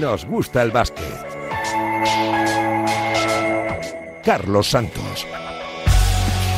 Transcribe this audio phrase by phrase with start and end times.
[0.00, 1.04] nos gusta el básquet.
[4.24, 5.26] Carlos Santos.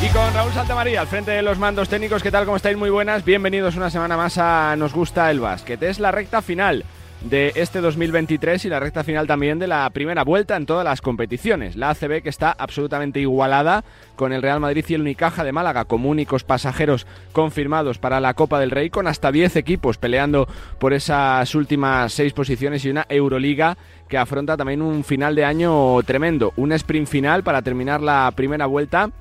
[0.01, 2.45] Y con Raúl Santamaría al frente de los mandos técnicos, ¿qué tal?
[2.45, 2.77] ¿Cómo estáis?
[2.77, 3.25] Muy buenas.
[3.25, 5.81] Bienvenidos una semana más a Nos gusta el básquet.
[5.83, 6.85] Es la recta final
[7.21, 11.01] de este 2023 y la recta final también de la primera vuelta en todas las
[11.01, 11.75] competiciones.
[11.75, 13.83] La ACB que está absolutamente igualada
[14.15, 18.33] con el Real Madrid y el Unicaja de Málaga como únicos pasajeros confirmados para la
[18.33, 20.47] Copa del Rey con hasta 10 equipos peleando
[20.79, 23.77] por esas últimas seis posiciones y una Euroliga
[24.07, 28.65] que afronta también un final de año tremendo, un sprint final para terminar la primera
[28.65, 29.11] vuelta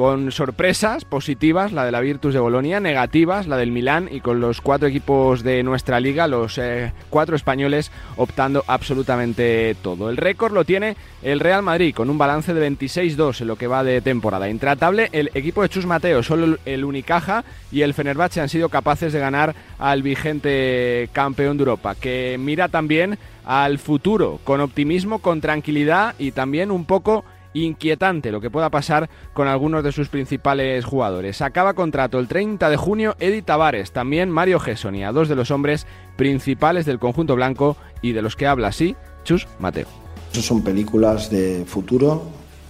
[0.00, 4.40] con sorpresas positivas, la de la Virtus de Bolonia, negativas, la del Milán y con
[4.40, 10.08] los cuatro equipos de nuestra liga, los eh, cuatro españoles optando absolutamente todo.
[10.08, 13.66] El récord lo tiene el Real Madrid con un balance de 26-2 en lo que
[13.66, 14.48] va de temporada.
[14.48, 19.12] Intratable el equipo de Chus Mateo, solo el Unicaja y el Fenerbahce han sido capaces
[19.12, 25.42] de ganar al vigente campeón de Europa, que mira también al futuro con optimismo, con
[25.42, 27.22] tranquilidad y también un poco
[27.54, 31.42] inquietante lo que pueda pasar con algunos de sus principales jugadores.
[31.42, 35.86] Acaba contrato el 30 de junio Eddie Tavares, también Mario Gessonia, dos de los hombres
[36.16, 39.86] principales del conjunto blanco y de los que habla así Chus Mateo.
[40.32, 42.22] Son películas de futuro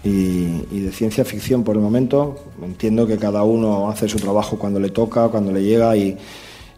[0.02, 2.36] y, de ciencia ficción por el momento.
[2.62, 6.16] Entiendo que cada uno hace su trabajo cuando le toca, cuando le llega y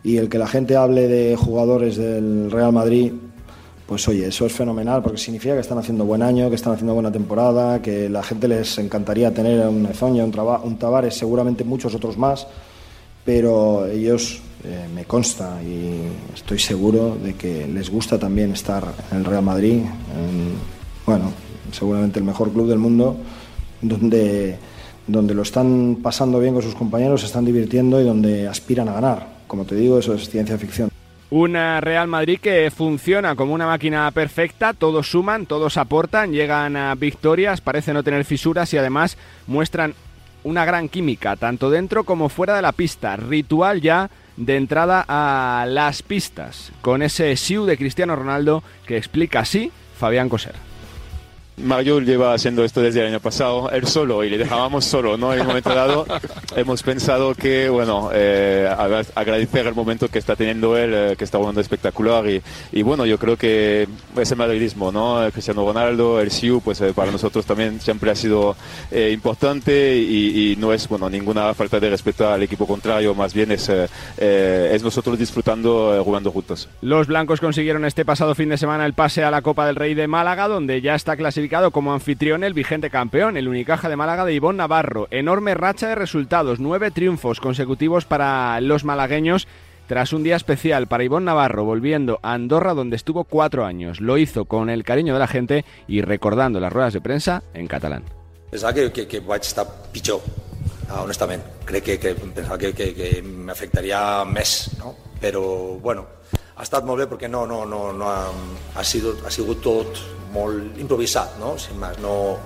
[0.05, 3.12] el que la gente hable de jugadores del Real Madrid
[3.93, 6.95] pues oye, eso es fenomenal porque significa que están haciendo buen año, que están haciendo
[6.95, 10.33] buena temporada, que la gente les encantaría tener un Ezoña, un,
[10.65, 12.47] un Tavares, seguramente muchos otros más,
[13.23, 19.19] pero ellos eh, me consta y estoy seguro de que les gusta también estar en
[19.19, 19.83] el Real Madrid,
[21.05, 21.31] bueno,
[21.71, 23.19] seguramente el mejor club del mundo,
[23.83, 24.56] donde,
[25.06, 28.95] donde lo están pasando bien con sus compañeros, se están divirtiendo y donde aspiran a
[28.95, 29.43] ganar.
[29.47, 30.92] Como te digo, eso es ciencia ficción.
[31.34, 36.94] Una Real Madrid que funciona como una máquina perfecta, todos suman, todos aportan, llegan a
[36.94, 39.16] victorias, parece no tener fisuras y además
[39.47, 39.94] muestran
[40.44, 43.16] una gran química, tanto dentro como fuera de la pista.
[43.16, 49.41] Ritual ya de entrada a las pistas, con ese siu de Cristiano Ronaldo que explica
[49.41, 50.72] así Fabián Coser.
[51.57, 55.35] Mario lleva haciendo esto desde el año pasado, él solo, y le dejábamos solo, ¿no?
[55.35, 56.07] En un momento dado
[56.57, 58.69] hemos pensado que, bueno, eh,
[59.15, 62.43] agradecer el momento que está teniendo él, eh, que está jugando espectacular, y,
[62.73, 63.87] y, bueno, yo creo que
[64.17, 65.21] es el madridismo, ¿no?
[65.31, 68.57] Cristiano Ronaldo, el Siu, pues eh, para nosotros también siempre ha sido
[69.11, 73.71] importante y, no es, bueno, ninguna falta de respeto al equipo contrario, más bien es,
[74.19, 76.69] es nosotros disfrutando jugando juntos.
[76.81, 79.95] Los blancos consiguieron este pasado fin de semana el pase a la Copa del Rey
[79.95, 84.25] de Málaga, donde ya está clasificado como anfitrión el vigente campeón, el Unicaja de Málaga
[84.25, 85.08] de Ivón Navarro.
[85.10, 89.48] Enorme racha de resultados, nueve triunfos consecutivos para los malagueños.
[89.86, 94.00] Tras un día especial para Ivón Navarro, volviendo a Andorra donde estuvo cuatro años.
[94.00, 97.66] Lo hizo con el cariño de la gente y recordando las ruedas de prensa en
[97.66, 98.04] catalán.
[98.50, 100.20] Pensaba que, que, que vaig estar pitjor,
[100.88, 101.42] ah, honestament.
[101.64, 103.22] Crec que, que que, que, que
[104.78, 105.12] no?
[105.22, 106.06] Però, bueno,
[106.62, 108.28] ha estat molt bé perquè no, no, no, no ha,
[108.78, 109.99] ha, sigut, ha sigut tot
[110.31, 111.56] molt improvisat, no?
[111.59, 112.37] Sin más, no,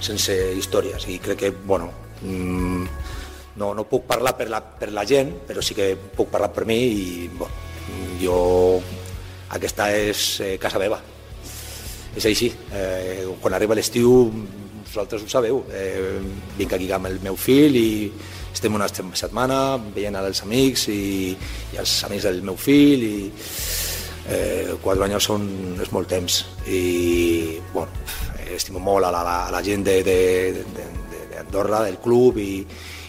[0.00, 1.04] sense històries.
[1.12, 1.90] I crec que, bueno,
[2.22, 2.86] mmm,
[3.60, 6.64] no, no puc parlar per la, per la gent, però sí que puc parlar per
[6.64, 8.38] mi i bueno, jo
[9.52, 11.02] aquesta és eh, casa meva.
[12.16, 12.48] És així.
[12.72, 14.32] Eh, quan arriba l'estiu,
[14.80, 16.16] vosaltres ho sabeu, eh,
[16.56, 17.90] vinc aquí amb el meu fill i
[18.52, 21.34] estem una setmana veient els amics i,
[21.72, 23.16] i els amics del meu fill i
[24.28, 25.46] eh, quatre anys són,
[25.82, 27.90] és molt temps i bueno,
[28.54, 30.12] estimo molt a la, a la gent d'Andorra,
[31.84, 32.52] de, de, de, del club i,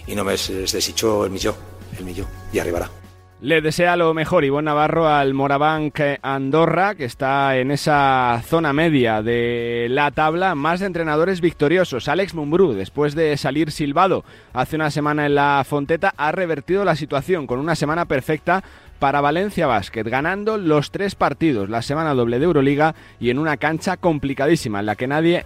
[0.09, 1.55] i només es desitjo el millor,
[1.97, 2.98] el millor, i arribarà.
[3.41, 9.21] Le desea lo mejor Ivonne Navarro al Morabanc Andorra, que está en esa zona media
[9.21, 10.55] de la tabla.
[10.55, 12.09] Más de entrenadores victoriosos.
[12.09, 16.97] Alex Mumbrú, después de salir silbado hace una semana en la Fonteta, ha revertido la
[16.97, 18.61] situación con una semana perfecta
[18.99, 23.55] para Valencia Basket, ganando los tres partidos, la semana doble de Euroliga y en una
[23.55, 25.45] cancha complicadísima en la que nadie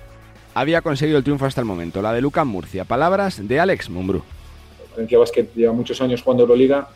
[0.56, 2.86] había conseguido el triunfo hasta el momento, la de Lucas Murcia.
[2.86, 4.24] Palabras de Alex Mumbrú.
[4.94, 6.88] Valencia Basket lleva muchos años jugando Euroliga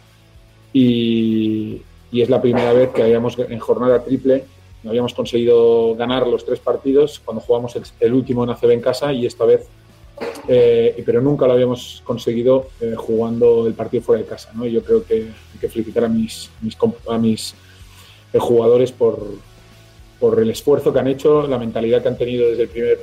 [0.79, 1.81] y,
[2.21, 4.45] es la primera vez que habíamos en jornada triple
[4.83, 9.11] no habíamos conseguido ganar los tres partidos cuando jugamos el, último en ACB en casa
[9.11, 9.67] y esta vez,
[10.47, 14.51] eh, pero nunca lo habíamos conseguido eh, jugando el partido fuera de casa.
[14.53, 14.65] ¿no?
[14.65, 16.49] Yo creo que hay que felicitar a mis,
[17.09, 17.55] a mis
[18.33, 19.19] eh, jugadores por,
[20.19, 22.97] por el esfuerzo que han hecho, la mentalidad que han tenido desde el primer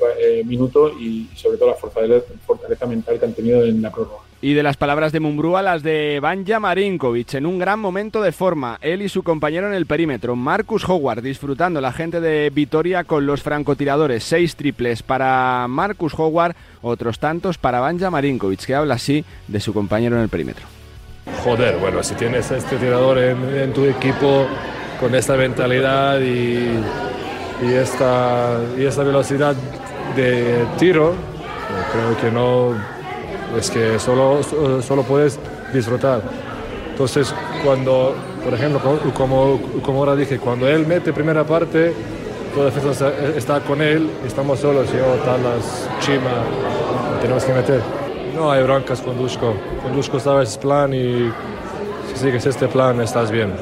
[0.46, 4.23] minuto y sobre todo la fortaleza mental que han tenido en la prórroga.
[4.40, 8.32] Y de las palabras de Mumbrú las de Banja Marinkovic, en un gran momento de
[8.32, 13.04] forma, él y su compañero en el perímetro, Marcus Howard, disfrutando la gente de Vitoria
[13.04, 18.94] con los francotiradores, seis triples para Marcus Howard, otros tantos para Banja Marinkovic, que habla
[18.94, 20.66] así de su compañero en el perímetro.
[21.42, 24.46] Joder, bueno, si tienes este tirador en, tu equipo
[25.00, 26.68] con esta mentalidad y,
[27.62, 29.56] esta, y esta velocidad
[30.16, 31.14] de tiro,
[31.92, 32.93] creo que no
[33.58, 34.40] es que solo,
[34.82, 35.38] solo puedes
[35.72, 36.22] disfrutar.
[36.90, 37.34] Entonces,
[37.64, 38.14] cuando,
[38.44, 38.80] por ejemplo,
[39.14, 41.92] como, como ahora dije, cuando él mete primera parte,
[42.54, 46.44] toda defensa está con él, estamos solos, yo, Talas, Chima,
[47.20, 47.80] tenemos que meter.
[48.36, 49.54] No hay broncas con Dusko.
[49.82, 51.32] Con Dusko sabes plan y
[52.12, 53.52] si sigues este plan estás bien.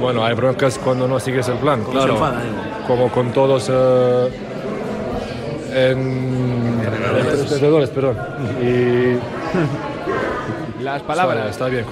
[0.00, 2.16] bueno, hay broncas cuando no sigues el plan, claro.
[2.86, 4.28] Como con todos uh,
[5.72, 6.67] en
[7.90, 8.16] perdón.
[8.62, 9.18] Y
[10.82, 11.84] las palabras está, bien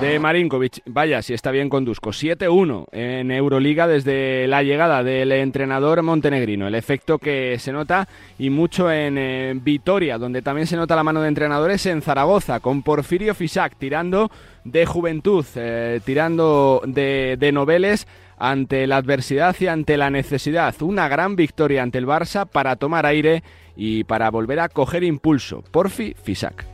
[0.00, 0.82] de Marinkovic.
[0.86, 2.10] Vaya, si está bien con Dusko.
[2.10, 6.68] 7-1 en Euroliga desde la llegada del entrenador montenegrino.
[6.68, 8.08] El efecto que se nota
[8.38, 12.82] y mucho en Vitoria, donde también se nota la mano de entrenadores en Zaragoza, con
[12.82, 14.30] Porfirio Fisac tirando
[14.64, 18.06] de juventud, eh, tirando de, de noveles
[18.38, 20.74] ante la adversidad y ante la necesidad.
[20.80, 23.42] Una gran victoria ante el Barça para tomar aire
[23.82, 25.64] y para volver a coger impulso.
[25.70, 26.66] Porfi Fisac.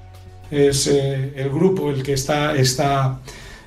[0.50, 3.20] Es eh, el grupo el que está, está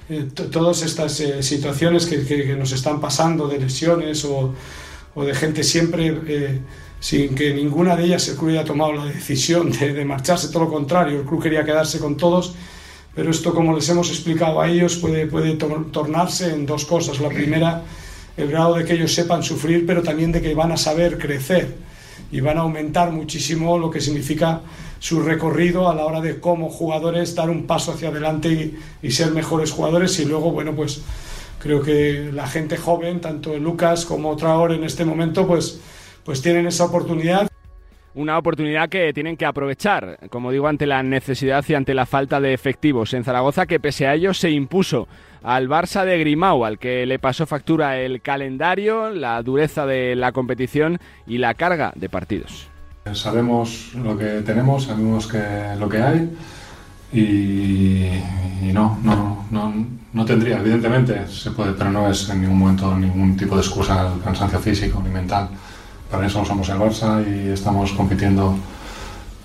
[0.09, 4.53] eh, todas estas eh, situaciones que, nos están pasando de lesiones o,
[5.15, 6.61] de gente siempre
[6.99, 10.69] sin que ninguna de ellas el club haya tomado la decisión de, marcharse, todo lo
[10.69, 12.55] contrario, el club quería quedarse con todos,
[13.15, 17.19] pero esto como les hemos explicado a ellos puede, puede tornarse en dos cosas.
[17.19, 17.83] La primera,
[18.37, 21.88] el grado de que ellos sepan sufrir, pero también de que van a saber crecer
[22.31, 24.61] y van a aumentar muchísimo lo que significa
[24.99, 29.31] su recorrido a la hora de como jugadores dar un paso hacia adelante y, ser
[29.31, 30.19] mejores jugadores.
[30.19, 31.01] Y luego bueno pues
[31.59, 35.81] creo que la gente joven tanto Lucas como Traor en este momento pues
[36.23, 37.47] pues tienen esa oportunidad.
[38.13, 42.41] Una oportunidad que tienen que aprovechar, como digo, ante la necesidad y ante la falta
[42.41, 43.13] de efectivos.
[43.13, 45.07] En Zaragoza, que pese a ello se impuso
[45.43, 50.31] al Barça de Grimau, al que le pasó factura el calendario, la dureza de la
[50.31, 52.67] competición y la carga de partidos.
[53.13, 55.41] Sabemos lo que tenemos, sabemos que,
[55.79, 56.29] lo que hay
[57.11, 59.73] y, no, no, no,
[60.13, 64.11] no, tendría, evidentemente se puede, pero no es en ningún momento ningún tipo de excusa
[64.11, 65.49] al cansancio físico ni mental.
[66.11, 68.55] Para eso somos el Barça y estamos compitiendo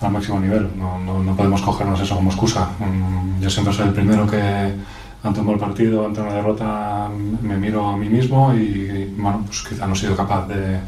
[0.00, 0.68] al máximo nivel.
[0.76, 2.70] No, no, no podemos cogernos eso como excusa.
[2.78, 4.74] Mm, yo siempre soy el primero que
[5.24, 7.08] ante un mal partido, ante una derrota,
[7.42, 10.78] me miro a mí mismo y, bueno, pues quizá no he sido capaz de,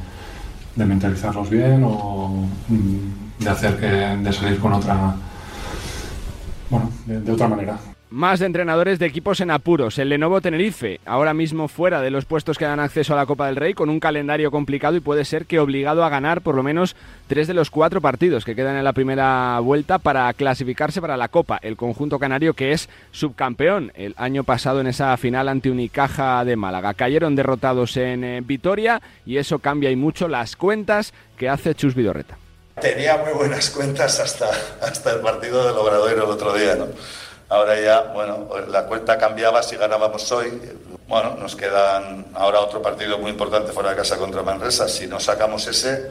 [0.76, 5.16] de mentalizarlos bien o mm, de hacer que, de salir con otra,
[6.70, 7.78] bueno, de otra manera.
[8.10, 9.98] Más de entrenadores de equipos en apuros.
[9.98, 13.46] El Lenovo Tenerife, ahora mismo fuera de los puestos que dan acceso a la Copa
[13.46, 16.62] del Rey, con un calendario complicado y puede ser que obligado a ganar por lo
[16.62, 16.94] menos
[17.26, 21.26] tres de los cuatro partidos que quedan en la primera vuelta para clasificarse para la
[21.26, 21.58] Copa.
[21.60, 26.54] El conjunto canario que es subcampeón el año pasado en esa final ante Unicaja de
[26.54, 26.94] Málaga.
[26.94, 31.96] Cayeron derrotados en eh, Vitoria y eso cambia y mucho las cuentas que hace Chus
[31.96, 32.38] Vidorreta.
[32.80, 34.48] Tenía muy buenas cuentas hasta,
[34.80, 36.86] hasta el partido del Obradoiro el otro día, ¿no?
[37.48, 40.60] Ahora ya, bueno, la cuenta cambiaba si ganábamos hoy.
[41.06, 44.88] Bueno, nos quedan ahora otro partido muy importante fuera de casa contra Manresa.
[44.88, 46.10] Si no sacamos ese,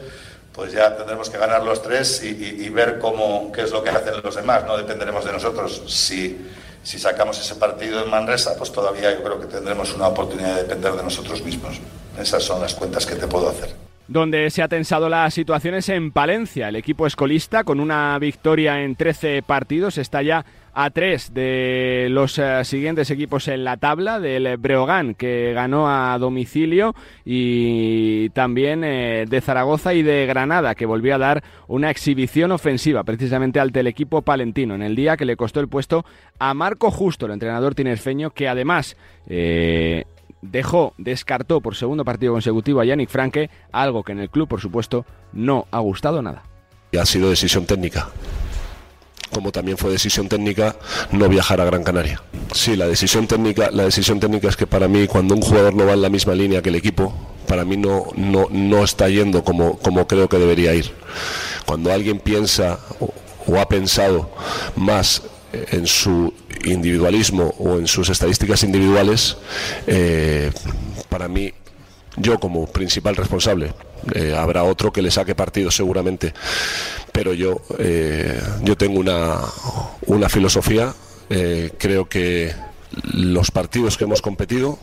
[0.52, 4.14] pues ya tendremos que ganar los tres y, ver cómo, qué es lo que hacen
[4.22, 4.64] los demás.
[4.64, 5.82] No dependeremos de nosotros.
[5.86, 6.48] Si,
[6.82, 10.62] si sacamos ese partido en Manresa, pues todavía yo creo que tendremos una oportunidad de
[10.62, 11.78] depender de nosotros mismos.
[12.18, 13.74] Esas son las cuentas que te puedo hacer
[14.08, 16.68] donde se ha tensado las situaciones en Palencia.
[16.68, 20.44] El equipo escolista, con una victoria en 13 partidos, está ya
[20.78, 26.18] a tres de los eh, siguientes equipos en la tabla, del Breogán, que ganó a
[26.18, 32.52] domicilio, y también eh, de Zaragoza y de Granada, que volvió a dar una exhibición
[32.52, 36.04] ofensiva precisamente al equipo palentino, en el día que le costó el puesto
[36.38, 38.96] a Marco Justo, el entrenador tinerfeño, que además...
[39.28, 40.04] Eh,
[40.42, 44.60] dejó, descartó por segundo partido consecutivo a Yannick Franke, algo que en el club, por
[44.60, 46.44] supuesto, no ha gustado nada.
[46.96, 48.08] Ha sido decisión técnica
[49.36, 50.76] como también fue decisión técnica
[51.12, 52.22] no viajar a Gran Canaria.
[52.54, 55.84] Sí, la decisión técnica, la decisión técnica es que para mí cuando un jugador no
[55.84, 57.12] va en la misma línea que el equipo,
[57.46, 60.90] para mí no, no, no está yendo como, como creo que debería ir.
[61.66, 64.30] Cuando alguien piensa o, ha pensado
[64.74, 65.20] más
[65.52, 66.32] en su
[66.64, 69.36] individualismo o en sus estadísticas individuales,
[69.86, 70.50] eh,
[71.10, 71.52] para mí,
[72.16, 73.74] yo como principal responsable,
[74.14, 76.32] eh, habrá otro que le saque partido seguramente,
[77.16, 79.40] pero yo, eh, yo tengo una,
[80.04, 80.94] una filosofía,
[81.30, 82.52] eh, creo que
[83.14, 84.78] los partidos que hemos competido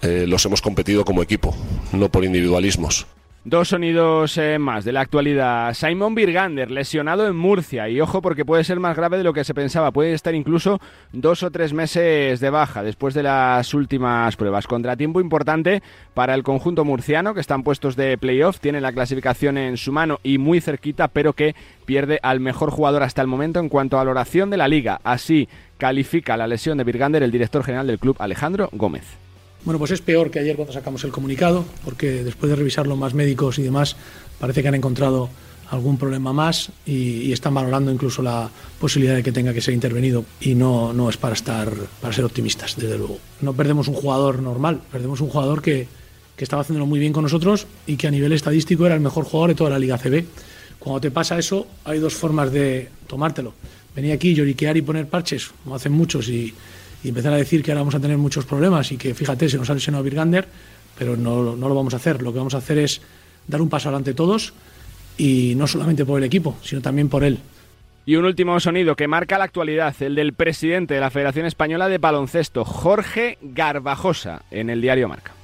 [0.00, 1.54] eh, los hemos competido como equipo,
[1.92, 3.06] no por individualismos.
[3.48, 5.72] Dos sonidos eh, más de la actualidad.
[5.72, 7.88] Simon Birgander, lesionado en Murcia.
[7.88, 9.92] Y ojo porque puede ser más grave de lo que se pensaba.
[9.92, 10.80] Puede estar incluso
[11.12, 14.66] dos o tres meses de baja después de las últimas pruebas.
[14.66, 15.80] Contratiempo importante
[16.12, 18.58] para el conjunto murciano, que están puestos de playoff.
[18.58, 23.04] Tiene la clasificación en su mano y muy cerquita, pero que pierde al mejor jugador
[23.04, 25.00] hasta el momento en cuanto a valoración de la liga.
[25.04, 25.48] Así
[25.78, 29.25] califica la lesión de Birgander el director general del club, Alejandro Gómez.
[29.64, 33.14] Bueno, pues es peor que ayer cuando sacamos el comunicado, porque después de revisarlo más
[33.14, 33.96] médicos y demás,
[34.38, 35.28] parece que han encontrado
[35.70, 38.48] algún problema más y, están valorando incluso la
[38.80, 42.24] posibilidad de que tenga que ser intervenido y no, no es para estar para ser
[42.24, 43.18] optimistas, desde luego.
[43.40, 45.88] No perdemos un jugador normal, perdemos un jugador que,
[46.36, 49.24] que estaba haciéndolo muy bien con nosotros y que a nivel estadístico era el mejor
[49.24, 50.24] jugador de toda la Liga CB.
[50.78, 53.54] Cuando te pasa eso, hay dos formas de tomártelo.
[53.94, 56.54] Venir aquí, lloriquear y poner parches, como hacen muchos, y,
[57.02, 59.58] y empezar a decir que ahora vamos a tener muchos problemas y que fíjate, se
[59.58, 60.46] nos ha lesionado Virgander,
[60.98, 62.22] pero no, no lo vamos a hacer.
[62.22, 63.00] Lo que vamos a hacer es
[63.46, 64.54] dar un paso adelante todos
[65.18, 67.38] y no solamente por el equipo, sino también por él.
[68.04, 71.88] Y un último sonido que marca la actualidad, el del presidente de la Federación Española
[71.88, 75.35] de Baloncesto, Jorge Garbajosa, en el diario Marca.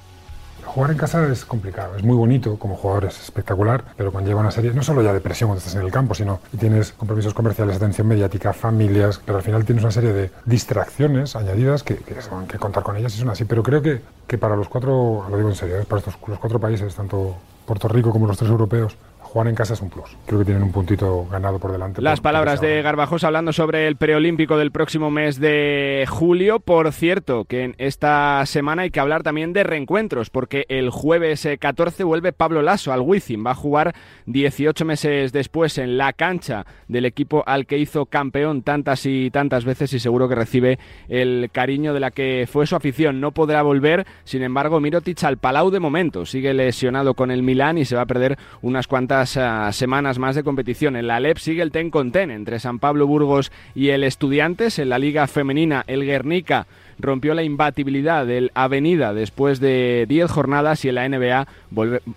[0.65, 4.41] Jugar en casa es complicado, es muy bonito, como jugador es espectacular, pero cuando lleva
[4.41, 6.91] una serie, no solo ya de presión cuando estás en el campo, sino que tienes
[6.91, 11.97] compromisos comerciales, atención mediática, familias, pero al final tienes una serie de distracciones añadidas que,
[11.97, 12.15] que,
[12.47, 13.45] que contar con ellas y son así.
[13.45, 15.85] Pero creo que, que para los cuatro, lo digo en serio, ¿eh?
[15.87, 18.97] para estos, los cuatro países, tanto Puerto Rico como los tres europeos,
[19.33, 20.15] jugar en casa es un plus.
[20.27, 22.01] Creo que tienen un puntito ganado por delante.
[22.03, 26.59] Las palabras de Garbajosa hablando sobre el preolímpico del próximo mes de julio.
[26.59, 31.47] Por cierto, que en esta semana hay que hablar también de reencuentros, porque el jueves
[31.59, 33.43] 14 vuelve Pablo Lasso al Wizzing.
[33.43, 33.95] Va a jugar
[34.27, 39.65] 18 meses después en la cancha del equipo al que hizo campeón tantas y tantas
[39.65, 40.77] veces y seguro que recibe
[41.09, 43.19] el cariño de la que fue su afición.
[43.19, 46.27] No podrá volver, sin embargo, Mirotic al Palau de momento.
[46.27, 50.43] Sigue lesionado con el Milán y se va a perder unas cuantas semanas más de
[50.43, 50.95] competición.
[50.95, 54.79] En la LEP sigue el ten con ten entre San Pablo Burgos y el Estudiantes.
[54.79, 56.67] En la Liga Femenina, el Guernica
[56.99, 61.47] rompió la imbatibilidad del Avenida después de 10 jornadas y en la NBA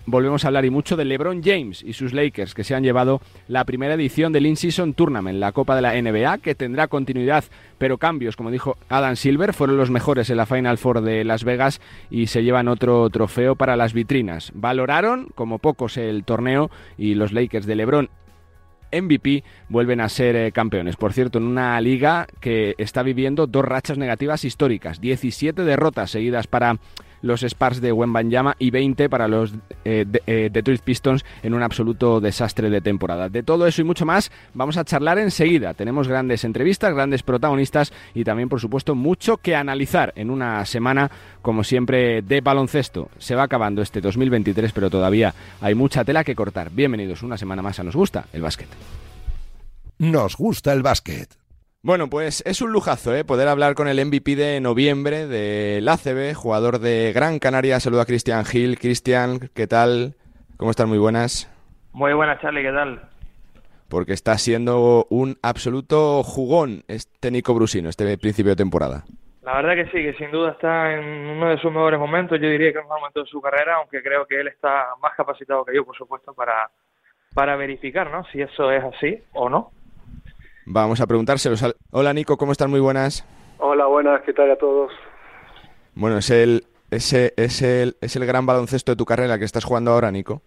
[0.05, 3.21] volvemos a hablar y mucho de LeBron James y sus Lakers que se han llevado
[3.47, 7.43] la primera edición del In-Season Tournament, la Copa de la NBA que tendrá continuidad
[7.77, 11.43] pero cambios, como dijo Adam Silver, fueron los mejores en la Final Four de Las
[11.43, 11.79] Vegas
[12.09, 14.51] y se llevan otro trofeo para las vitrinas.
[14.55, 18.09] Valoraron como pocos el torneo y los Lakers de LeBron
[18.91, 20.95] MVP vuelven a ser eh, campeones.
[20.95, 26.47] Por cierto, en una liga que está viviendo dos rachas negativas históricas, 17 derrotas seguidas
[26.47, 26.77] para
[27.21, 29.53] los Spurs de Wembanyama y 20 para los
[29.85, 33.29] eh, eh, Detroit Pistons en un absoluto desastre de temporada.
[33.29, 35.73] De todo eso y mucho más vamos a charlar enseguida.
[35.73, 41.11] Tenemos grandes entrevistas, grandes protagonistas y también, por supuesto, mucho que analizar en una semana,
[41.41, 43.09] como siempre, de baloncesto.
[43.17, 46.69] Se va acabando este 2023, pero todavía hay mucha tela que cortar.
[46.71, 48.69] Bienvenidos una semana más a Nos Gusta el Básquet.
[49.99, 51.46] Nos gusta el básquet.
[51.87, 53.23] Bueno, pues es un lujazo ¿eh?
[53.23, 57.79] poder hablar con el MVP de noviembre del ACB, jugador de Gran Canaria.
[57.79, 58.77] Saludo a Cristian Gil.
[58.77, 60.13] Cristian, ¿qué tal?
[60.57, 60.89] ¿Cómo están?
[60.89, 61.49] Muy buenas.
[61.93, 62.99] Muy buenas, Charlie, ¿qué tal?
[63.87, 69.05] Porque está siendo un absoluto jugón este Nico Brusino, este principio de temporada.
[69.43, 72.37] La verdad que sí, que sin duda está en uno de sus mejores momentos.
[72.41, 74.87] Yo diría que es el mejor momento de su carrera, aunque creo que él está
[75.01, 76.69] más capacitado que yo, por supuesto, para,
[77.33, 78.25] para verificar ¿no?
[78.25, 79.71] si eso es así o no.
[80.69, 81.55] Vamos a preguntárselo.
[81.91, 82.69] Hola Nico, ¿cómo están?
[82.69, 83.25] Muy buenas.
[83.59, 84.91] Hola, buenas, ¿qué tal a todos?
[85.95, 89.63] Bueno, es el, ese, es el, es el gran baloncesto de tu carrera que estás
[89.63, 90.41] jugando ahora, Nico.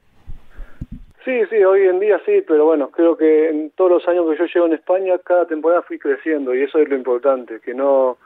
[1.25, 4.37] Sí, sí, hoy en día sí, pero bueno, creo que en todos los años que
[4.37, 8.19] yo llevo en España, cada temporada fui creciendo y eso es lo importante, que no,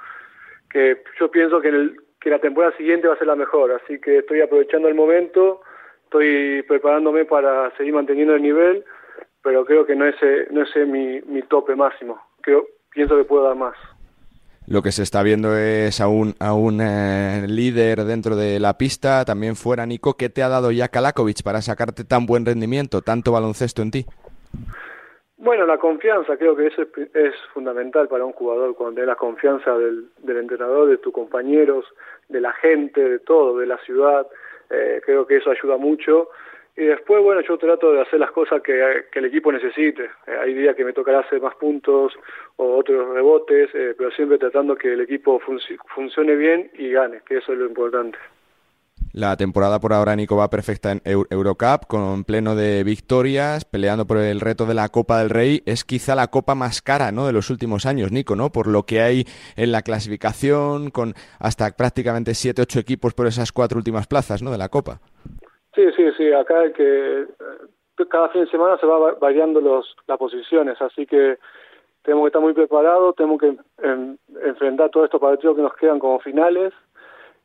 [0.71, 4.01] que yo pienso que, el, que la temporada siguiente va a ser la mejor, así
[4.01, 5.61] que estoy aprovechando el momento,
[6.03, 8.85] estoy preparándome para seguir manteniendo el nivel
[9.45, 12.19] pero creo que no es, eh, no es mi, mi tope máximo.
[12.41, 13.77] Creo, pienso que puedo dar más.
[14.67, 18.79] Lo que se está viendo es a un, a un eh, líder dentro de la
[18.79, 23.03] pista, también fuera Nico, ¿qué te ha dado ya Kalakovic para sacarte tan buen rendimiento,
[23.03, 24.07] tanto baloncesto en ti?
[25.37, 29.77] Bueno, la confianza, creo que eso es, fundamental para un jugador, cuando tenés la confianza
[29.77, 31.85] del, del, entrenador, de tus compañeros,
[32.31, 34.27] de la gente, de todo, de la ciudad,
[34.71, 36.31] eh, creo que eso ayuda mucho
[36.76, 40.04] y después, bueno, yo trato de hacer las cosas que, el equipo necesite.
[40.26, 42.12] Eh, hay días que me tocará hacer más puntos
[42.57, 45.40] o otros rebotes, eh, pero siempre tratando que el equipo
[45.95, 48.19] funcione bien y gane, que eso es lo importante.
[49.12, 54.16] La temporada por ahora, Nico, va perfecta en Eurocup, con pleno de victorias, peleando por
[54.16, 55.62] el reto de la Copa del Rey.
[55.66, 57.25] Es quizá la copa más cara ¿no?
[57.28, 58.50] de los últimos años, Nico, ¿no?
[58.50, 63.78] Por lo que hay en la clasificación, con hasta prácticamente 7-8 equipos por esas cuatro
[63.78, 64.50] últimas plazas ¿no?
[64.50, 65.00] de la Copa.
[65.75, 66.33] Sí, sí, sí.
[66.33, 71.38] Acá que eh, cada fin de semana se va variando los, las posiciones, así que
[72.02, 73.57] tenemos que estar muy preparados, tenemos que
[74.43, 76.73] enfrentar todos estos partidos que nos quedan como finales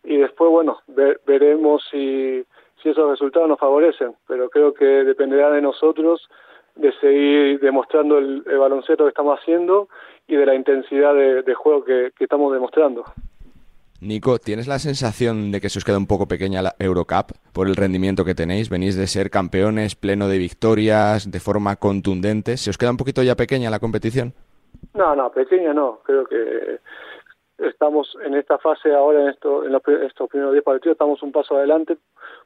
[0.03, 0.79] y después, bueno,
[1.25, 2.43] veremos si,
[2.81, 6.29] si esos resultados nos favorecen, pero creo que dependerá de nosotros
[6.75, 9.89] de seguir demostrando el, baloncesto que estamos haciendo
[10.27, 13.03] y de la intensidad de, juego que, estamos demostrando.
[14.01, 17.67] Nico, ¿tienes la sensación de que se os queda un poco pequeña la Eurocup por
[17.67, 18.69] el rendimiento que tenéis?
[18.69, 22.55] Venís de ser campeones, pleno de victorias, de forma contundente.
[22.55, 24.33] ¿Se os queda un poquito ya pequeña la competición?
[24.93, 25.99] No, no, pequeña no.
[26.05, 26.79] Creo que
[27.57, 29.75] estamos en esta fase ahora, en, esto, en
[30.05, 31.97] estos primeros 10 partidos, estamos un paso adelante,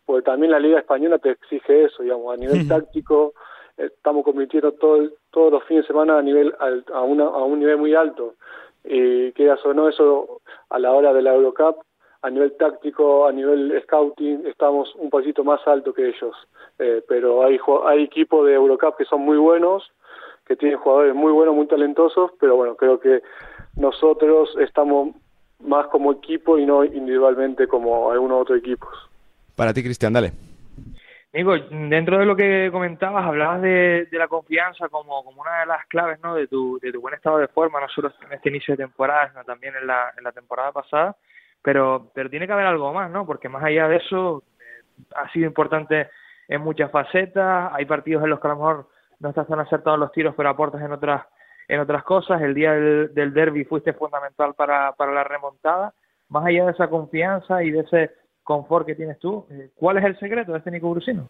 [0.06, 3.34] porque también la Liga Española te exige eso, digamos, a nivel táctico,
[3.78, 6.54] estamos compitiendo todo, todos los fines de semana a, nivel,
[6.94, 8.36] a, una, a un nivel muy alto.
[8.84, 11.78] Y quieras o no, eso a la hora de la Eurocup,
[12.22, 16.36] a nivel táctico, a nivel scouting, estamos un poquito más alto que ellos.
[16.80, 19.92] Eh, pero hay, hay equipos de Eurocup que son muy buenos,
[20.46, 23.22] que tienen jugadores muy buenos, muy talentosos, pero bueno, creo que
[23.76, 25.16] nosotros estamos
[25.60, 28.90] más como equipo y no individualmente como algunos otros equipos.
[29.56, 30.53] Para ti, Cristian, dale.
[31.34, 35.86] Nico, dentro de lo que comentabas, hablabas de, la confianza como, como una de las
[35.88, 36.36] claves ¿no?
[36.36, 39.30] de, tu, de tu buen estado de forma, no solo en este inicio de temporada,
[39.30, 41.16] sino también en la, en la temporada pasada,
[41.64, 43.26] pero, pero tiene que haber algo más, ¿no?
[43.26, 46.08] Porque más allá de eso, eh, ha sido importante
[46.48, 49.96] en muchas facetas, hay partidos en los que a lo mejor no estás tan acertado
[49.96, 51.24] en los tiros, pero aportas en otras
[51.68, 52.42] en otras cosas.
[52.42, 55.94] El día del, del derby fuiste fundamental para, para la remontada.
[56.30, 58.12] Más allá de esa confianza y de ese
[58.44, 61.30] confort que tienes tú, eh, ¿cuál es el secreto de este Nico Brusino?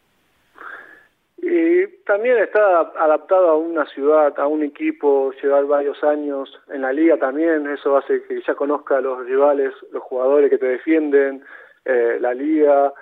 [1.37, 6.93] Y también está adaptado a una ciudad, a un equipo, llevar varios años en la
[6.93, 11.43] liga también, eso hace que ya conozca a los rivales, los jugadores que te defienden,
[11.85, 12.93] eh, la liga.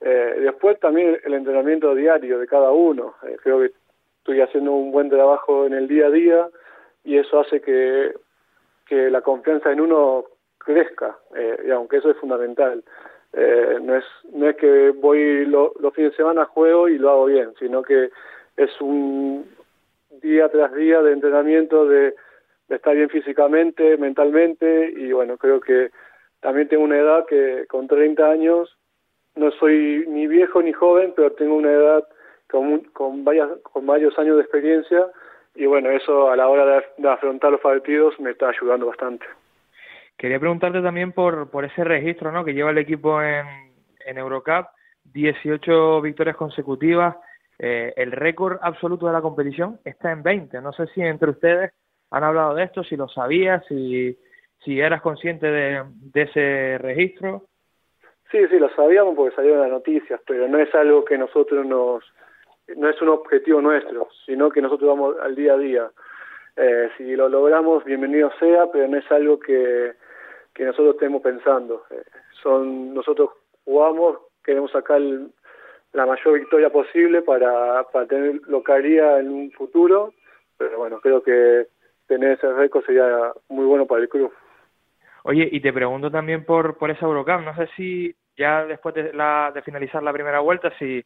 [0.00, 3.14] Eh, después también el entrenamiento diario de cada uno.
[3.42, 3.70] creo que
[4.18, 6.48] estoy haciendo un buen trabajo en el día a día
[7.04, 8.12] y eso hace que,
[8.86, 10.24] que la confianza en uno
[10.58, 11.16] crezca,
[11.64, 12.82] y aunque eso es fundamental.
[13.36, 17.26] Eh, no, es, no es que voy los fines de semana, juego y lo hago
[17.26, 18.10] bien, sino que
[18.56, 19.44] es un
[20.22, 22.14] día tras día de entrenamiento, de,
[22.68, 25.90] de estar bien físicamente, mentalmente, y bueno, creo que
[26.40, 28.76] también tengo una edad que con 30 años
[29.34, 32.06] no soy ni viejo ni joven, pero tengo una edad
[32.48, 35.08] con, con, varias, con varios años de experiencia
[35.54, 39.26] y bueno, eso a la hora de, afrontar los partidos me está ayudando bastante.
[40.16, 42.44] Quería preguntarte también por, por ese registro ¿no?
[42.44, 43.44] que lleva el equipo en,
[44.06, 44.66] Eurocup,
[45.04, 47.16] 18 victorias consecutivas,
[47.58, 50.60] eh, el récord absoluto de la competición está en 20.
[50.60, 51.72] No sé si entre ustedes
[52.10, 54.16] han hablado de esto, si lo sabías, si,
[54.64, 57.46] si eras consciente de, de ese registro.
[58.30, 62.04] Sí, sí, lo sabíamos porque salieron las noticias, pero no es algo que nosotros nos,
[62.76, 65.90] no es un objetivo nuestro, sino que nosotros vamos al día a día.
[66.56, 69.92] Eh, si lo logramos, bienvenido sea, pero no es algo que,
[70.54, 71.84] que nosotros estemos pensando.
[71.90, 72.02] Eh,
[72.42, 73.30] son Nosotros
[73.64, 80.12] jugamos, queremos sacar la mayor victoria posible para, para tener localía en un futuro,
[80.56, 81.66] pero bueno, creo que
[82.06, 84.32] tener ese récord sería muy bueno para el club.
[85.24, 89.12] Oye, y te pregunto también por, por esa Eurocup, no sé si ya después de,
[89.12, 91.02] la, de finalizar la primera vuelta, si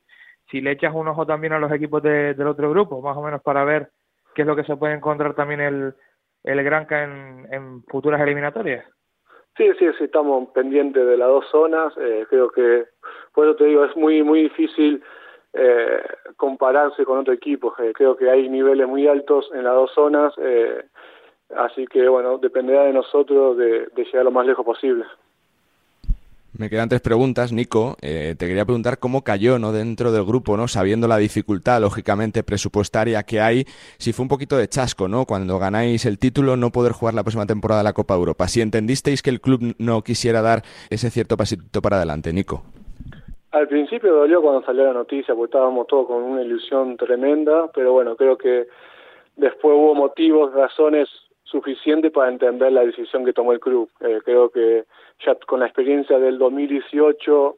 [0.50, 3.42] si le echas un ojo también a los equipos del otro grupo, más o menos
[3.42, 3.90] para ver
[4.34, 5.94] qué es lo que se puede encontrar también el,
[6.44, 8.84] el Granca en, en futuras eliminatorias.
[9.58, 11.92] Sí, sí, sí, estamos pendientes de las dos zonas.
[11.98, 12.86] Eh, creo que,
[13.34, 15.02] por eso te digo, es muy, muy difícil
[15.52, 16.00] eh,
[16.36, 17.74] compararse con otro equipo.
[17.80, 20.84] Eh, creo que hay niveles muy altos en las dos zonas, eh,
[21.56, 25.04] así que, bueno, dependerá de nosotros de, de llegar lo más lejos posible.
[26.56, 27.96] Me quedan tres preguntas, Nico.
[28.00, 29.72] Eh, te quería preguntar cómo cayó ¿no?
[29.72, 30.66] dentro del grupo, ¿no?
[30.66, 33.64] sabiendo la dificultad, lógicamente, presupuestaria que hay,
[33.98, 35.26] si fue un poquito de chasco, ¿no?
[35.26, 38.48] Cuando ganáis el título, no poder jugar la próxima temporada la Copa Europa.
[38.48, 42.62] Si entendisteis que el club no quisiera dar ese cierto pasito para adelante, Nico.
[43.50, 47.92] Al principio dolió cuando salió la noticia, porque estábamos todos con una ilusión tremenda, pero
[47.92, 48.66] bueno, creo que
[49.36, 51.08] después hubo motivos, razones
[51.50, 53.90] suficientes para entender la decisión que tomó el club.
[54.00, 54.84] Eh, creo que
[55.24, 57.56] ya con la experiencia del 2018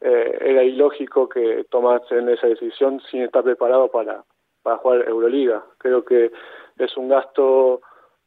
[0.00, 4.24] eh, era ilógico que tomasen esa decisión sin estar preparado para,
[4.62, 5.64] para jugar Euroliga.
[5.78, 6.32] Creo que
[6.78, 7.80] es un gasto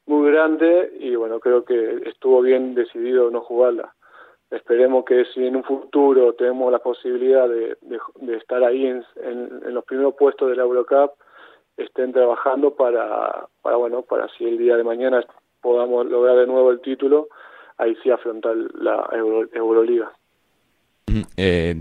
[0.05, 3.93] muy grande y bueno, creo que estuvo bien decidido no jugarla.
[4.49, 9.73] esperemos que si en un futuro tenemos la posibilidad de, de, estar ahí en, en,
[9.73, 11.11] los primeros puestos de la Eurocup,
[11.79, 15.23] estén trabajando para, para, bueno, para si el día de mañana
[15.61, 17.27] podamos lograr de nuevo el título,
[17.77, 19.09] ahí sí afrontar la
[19.53, 20.11] Euroliga.
[21.37, 21.75] Eh,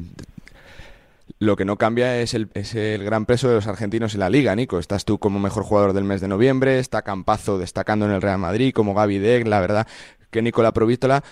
[1.41, 4.31] lo que no cambia es el, es el gran peso de los argentinos en la
[4.31, 4.79] liga, Nico.
[4.79, 8.39] Estás tú como mejor jugador del mes de noviembre, está Campazo destacando en el Real
[8.39, 9.87] Madrid, como Gaby Deck, la verdad
[10.31, 11.23] que Nicola Provítola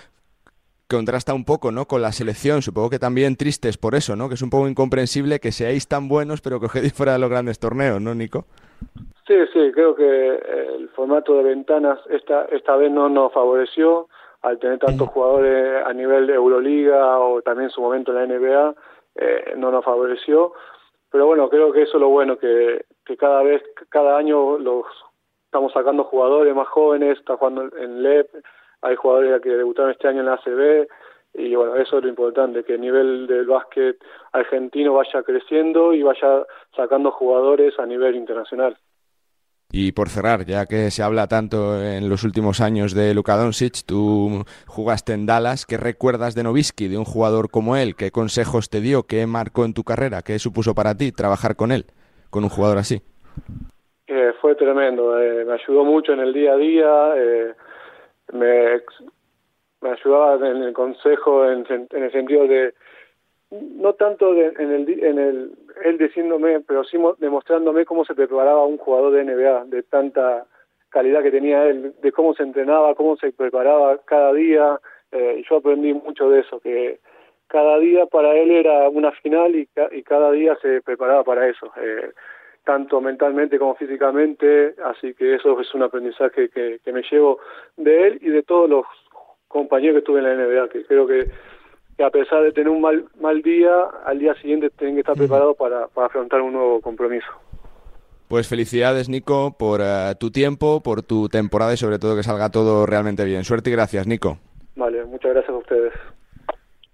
[0.89, 1.85] contrasta un poco, ¿no?
[1.85, 4.29] Con la selección, supongo que también tristes por eso, ¿no?
[4.29, 7.29] Que es un poco incomprensible que seáis tan buenos pero que os fuera de los
[7.29, 8.45] grandes torneos, ¿no, Nico?
[9.27, 10.35] Sí, sí, creo que
[10.77, 14.07] el formato de ventanas esta, esta vez no nos favoreció
[14.41, 18.37] al tener tantos jugadores a nivel de Euroliga o también en su momento en la
[18.37, 18.75] NBA,
[19.15, 20.53] eh, no nos favoreció.
[21.11, 24.85] Pero bueno, creo que eso es lo bueno, que, que cada vez, cada año los
[25.45, 28.29] estamos sacando jugadores más jóvenes, está jugando en LEP,
[28.81, 30.87] hay jugadores que debutaron este año en la ACB,
[31.33, 33.97] y bueno, eso es lo importante, que el nivel del básquet
[34.31, 38.77] argentino vaya creciendo y vaya sacando jugadores a nivel internacional.
[39.69, 43.85] Y por cerrar, ya que se habla tanto en los últimos años de Luka Doncic,
[43.85, 47.95] tú jugaste en Dallas, ¿qué recuerdas de Novisky, de un jugador como él?
[47.95, 49.03] ¿Qué consejos te dio?
[49.03, 50.21] ¿Qué marcó en tu carrera?
[50.21, 51.85] ¿Qué supuso para ti trabajar con él,
[52.29, 53.01] con un jugador así?
[54.07, 57.53] Eh, fue tremendo, eh, me ayudó mucho en el día a día, eh,
[58.33, 58.81] me,
[59.81, 62.73] ayudaba en el consejo en, en el sentido de
[63.49, 65.51] no tanto en el en el
[65.85, 70.45] él diciéndome pero sí demostrándome cómo se preparaba un jugador de NBA de tanta
[70.89, 74.79] calidad que tenía él de cómo se entrenaba cómo se preparaba cada día.
[75.11, 76.99] Eh, y yo aprendí mucho de eso que
[77.47, 81.71] cada día para él era una final y, y cada día se preparaba para eso.
[81.77, 82.11] Eh,
[82.67, 87.39] tanto mentalmente como físicamente así que eso es un aprendizaje que, que me llevo
[87.77, 88.85] de él y de todos los
[89.47, 91.31] compañeros que tuve en la NBA que creo que
[91.97, 93.73] que a pesar de tener un mal, mal día,
[94.05, 97.25] al día siguiente tienen que estar preparados para, para afrontar un nuevo compromiso.
[98.27, 102.51] Pues felicidades, Nico, por eh, tu tiempo, por tu temporada y sobre todo que salga
[102.51, 103.43] todo realmente bien.
[103.45, 104.37] Suerte y gracias, Nico.
[104.75, 105.93] Vale, muchas gracias a ustedes.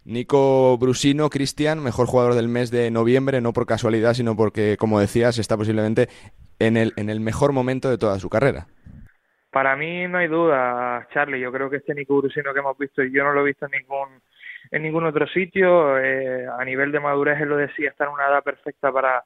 [0.06, 5.00] Nico Brusino, Cristian, mejor jugador del mes de noviembre, no por casualidad, sino porque, como
[5.00, 6.10] decías, está posiblemente
[6.60, 8.68] en el, en el mejor momento de toda su carrera.
[9.52, 11.39] Para mí no hay duda, Charlie.
[11.39, 13.72] Yo creo que este Nico Brusino que hemos visto, yo no lo he visto en
[13.72, 14.22] ningún
[14.72, 15.98] en ningún otro sitio.
[16.00, 19.24] Eh, a nivel de madurez, él lo decía, está en una edad perfecta para,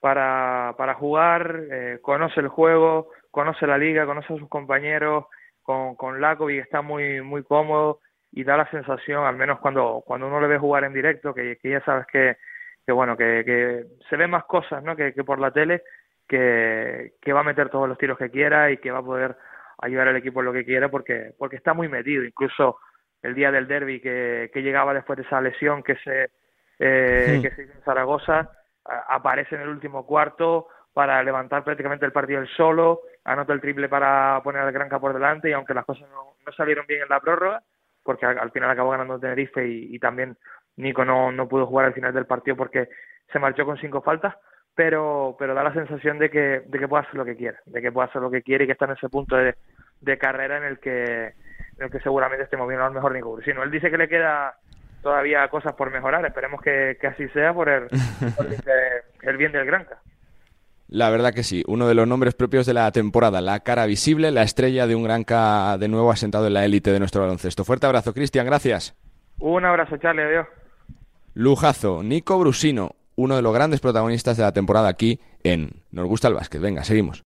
[0.00, 5.24] para, para jugar, eh, conoce el juego, conoce la liga, conoce a sus compañeros,
[5.62, 8.00] con, con Lakovic está muy, muy cómodo
[8.32, 11.58] y da la sensación, al menos cuando, cuando uno le ve jugar en directo, que,
[11.58, 12.38] que ya sabes que,
[12.84, 14.96] que bueno, que, que se ven más cosas ¿no?
[14.96, 15.82] que, que por la tele,
[16.26, 19.36] que, que va a meter todos los tiros que quiera y que va a poder
[19.78, 22.78] ayudar al equipo en lo que quiera porque, porque está muy metido, incluso
[23.20, 26.30] el día del derby que, que llegaba después de esa lesión que se,
[26.78, 28.50] eh, que se hizo en Zaragoza,
[28.84, 33.88] aparece en el último cuarto para levantar prácticamente el partido él solo, anota el triple
[33.88, 37.08] para poner al Granca por delante y aunque las cosas no, no salieron bien en
[37.08, 37.62] la prórroga,
[38.02, 40.36] porque al, final acabó ganando Tenerife y, y también
[40.76, 42.88] Nico no, no pudo jugar al final del partido porque
[43.32, 44.34] se marchó con cinco faltas,
[44.74, 47.82] pero pero da la sensación de que de que puede hacer lo que quiere, de
[47.82, 49.54] que puede hacer lo que quiere y que está en ese punto de,
[50.00, 51.34] de carrera en el que
[51.78, 54.54] en el que seguramente estemos viendo al mejor Nico no Él dice que le queda
[55.02, 57.88] todavía cosas por mejorar, esperemos que, así sea por el,
[59.22, 59.98] el bien del Granca.
[60.92, 64.30] La verdad que sí, uno de los nombres propios de la temporada, la cara visible,
[64.30, 67.64] la estrella de un Granca de nuevo asentado en la élite de nuestro baloncesto.
[67.64, 68.94] Fuerte abrazo, Cristian, gracias.
[69.38, 70.46] Un abrazo, Charlie, adiós.
[71.32, 76.28] Lujazo, Nico Brusino, uno de los grandes protagonistas de la temporada aquí en Nos gusta
[76.28, 76.60] el básquet.
[76.60, 77.22] Venga, seguimos.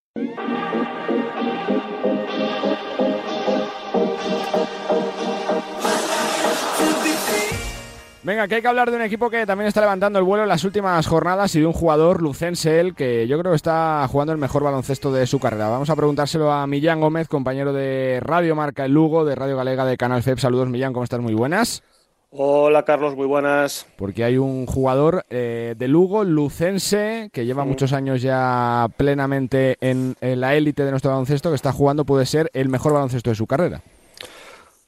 [8.26, 10.48] Venga, que hay que hablar de un equipo que también está levantando el vuelo en
[10.48, 14.32] las últimas jornadas y de un jugador lucense, el que yo creo que está jugando
[14.32, 15.68] el mejor baloncesto de su carrera.
[15.68, 19.84] Vamos a preguntárselo a Millán Gómez, compañero de Radio Marca El Lugo, de Radio Galega
[19.84, 20.40] de Canal FEP.
[20.40, 21.20] Saludos, Millán, ¿cómo estás?
[21.20, 21.84] Muy buenas.
[22.30, 23.86] Hola Carlos, muy buenas.
[23.96, 30.16] Porque hay un jugador eh, de Lugo, lucense, que lleva muchos años ya plenamente en,
[30.20, 33.36] en la élite de nuestro baloncesto, que está jugando, puede ser el mejor baloncesto de
[33.36, 33.82] su carrera.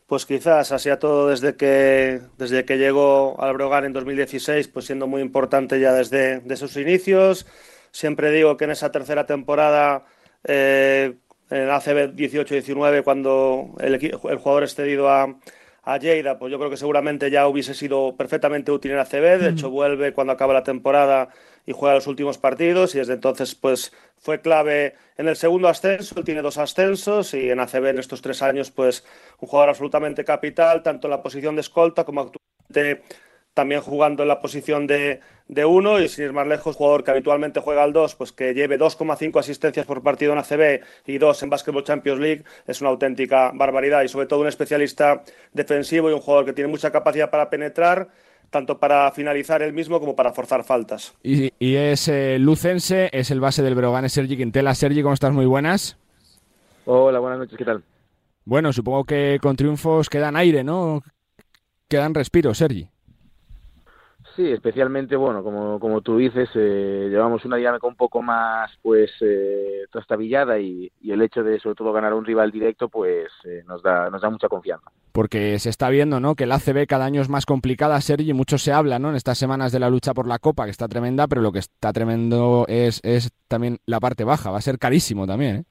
[0.09, 4.87] Pues quizás así a todo desde que, desde que llegó al Brogan en 2016, pues
[4.87, 7.45] siendo muy importante ya desde, sus inicios.
[7.91, 10.07] Siempre digo que en esa tercera temporada,
[10.45, 11.19] eh,
[11.51, 15.37] en el ACB 18-19, cuando el, el, jugador es cedido a,
[15.83, 19.39] a Lleida, pues yo creo que seguramente ya hubiese sido perfectamente útil en ACB.
[19.39, 21.29] De hecho, vuelve cuando acaba la temporada
[21.69, 26.15] y juega los últimos partidos y desde entonces pues fue clave en el segundo ascenso,
[26.19, 29.05] él tiene dos ascensos y en ACB en estos tres años pues
[29.41, 33.03] un jugador absolutamente capital, tanto en la posición de escolta como actualmente
[33.59, 35.99] también jugando en la posición de, de uno.
[35.99, 39.41] Y sin ir más lejos, jugador que habitualmente juega al 2, pues que lleve 2,5
[39.41, 44.03] asistencias por partido en ACB y 2 en Basketball Champions League, es una auténtica barbaridad.
[44.05, 48.09] Y sobre todo un especialista defensivo y un jugador que tiene mucha capacidad para penetrar
[48.51, 51.15] tanto para finalizar el mismo como para forzar faltas.
[51.23, 54.75] Y, es eh, lucense, es el base del Breogán, es Sergi Quintela.
[54.75, 55.33] Sergi, ¿cómo estás?
[55.33, 55.97] Muy buenas.
[56.87, 57.83] Hola, buenas noches, ¿qué tal?
[58.45, 61.03] Bueno, supongo que con triunfos quedan aire, ¿no?
[61.89, 62.89] Quedan respiro, Sergi.
[64.39, 69.11] Sí, especialmente, bueno, como, como tú dices, eh, llevamos una dinámica un poco más, pues,
[69.21, 73.65] eh, trastabillada y, y, el hecho de, sobre todo, ganar un rival directo, pues, eh,
[73.67, 74.93] nos, da, nos da mucha confianza.
[75.11, 78.59] Porque se está viendo, ¿no?, que el ACB cada año es más complicada, Sergi, mucho
[78.59, 81.27] se habla, ¿no?, en estas semanas de la lucha por la Copa, que está tremenda,
[81.27, 85.27] pero lo que está tremendo es, es también la parte baja, va a ser carísimo
[85.27, 85.65] también, ¿eh?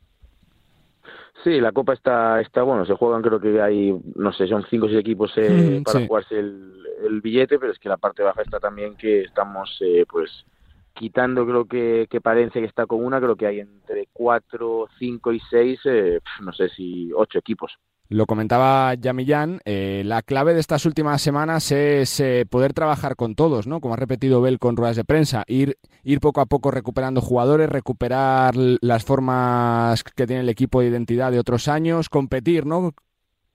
[1.45, 4.88] Sí, la Copa está, está bueno, se juegan creo que hay, no sé, son cinco
[4.88, 8.41] o seis equipos eh, para jugarse el, el, billete, pero es que la parte baja
[8.41, 10.45] está también que estamos, eh, pues,
[10.93, 15.31] quitando creo que, que Palencia que está con una, creo que hay entre cuatro, cinco
[15.31, 17.77] y seis, eh, no sé si ocho equipos.
[18.10, 23.36] Lo comentaba Yamillán, eh, la clave de estas últimas semanas es eh, poder trabajar con
[23.36, 23.81] todos, ¿no?
[23.81, 27.67] Como ha repetido Bell con ruedas de prensa, ir, ir poco a poco recuperando jugadores,
[27.67, 32.93] recuperar las formas que tiene el equipo de identidad de otros años, competir, ¿no?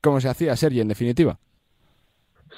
[0.02, 1.38] Como se hacía Sergi, en definitiva.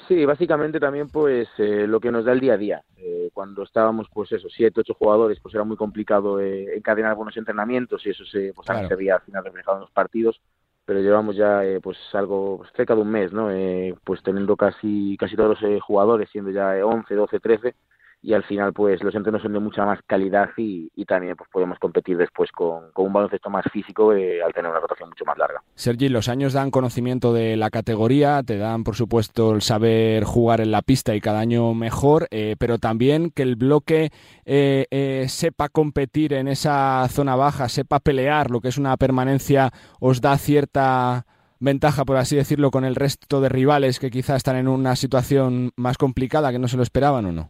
[0.07, 2.83] Sí, básicamente también pues eh, lo que nos da el día a día.
[2.97, 7.35] Eh, cuando estábamos pues eso, siete, ocho jugadores, pues era muy complicado eh, encadenar buenos
[7.37, 8.87] entrenamientos y eso se, pues, claro.
[8.87, 10.39] se veía al final reflejado en los partidos
[10.85, 13.51] pero llevamos ya eh, pues algo pues, cerca de un mes, ¿no?
[13.51, 17.75] Eh, pues teniendo casi casi todos los eh, jugadores, siendo ya 11, 12, 13
[18.21, 21.77] y al final pues los entrenos son de mucha más calidad y, también pues podemos
[21.77, 25.37] competir después con, con un baloncesto más físico eh, al tener una rotación mucho más
[25.37, 25.61] larga.
[25.75, 30.61] Sergi, los años dan conocimiento de la categoría, te dan por supuesto el saber jugar
[30.61, 34.09] en la pista y cada año mejor, eh, pero también que el bloque
[34.45, 40.21] eh, sepa competir en esa zona baja, sepa pelear, lo que es una permanencia os
[40.21, 41.25] da cierta
[41.59, 45.71] ventaja, por así decirlo, con el resto de rivales que quizá están en una situación
[45.75, 47.49] más complicada que no se lo esperaban o no.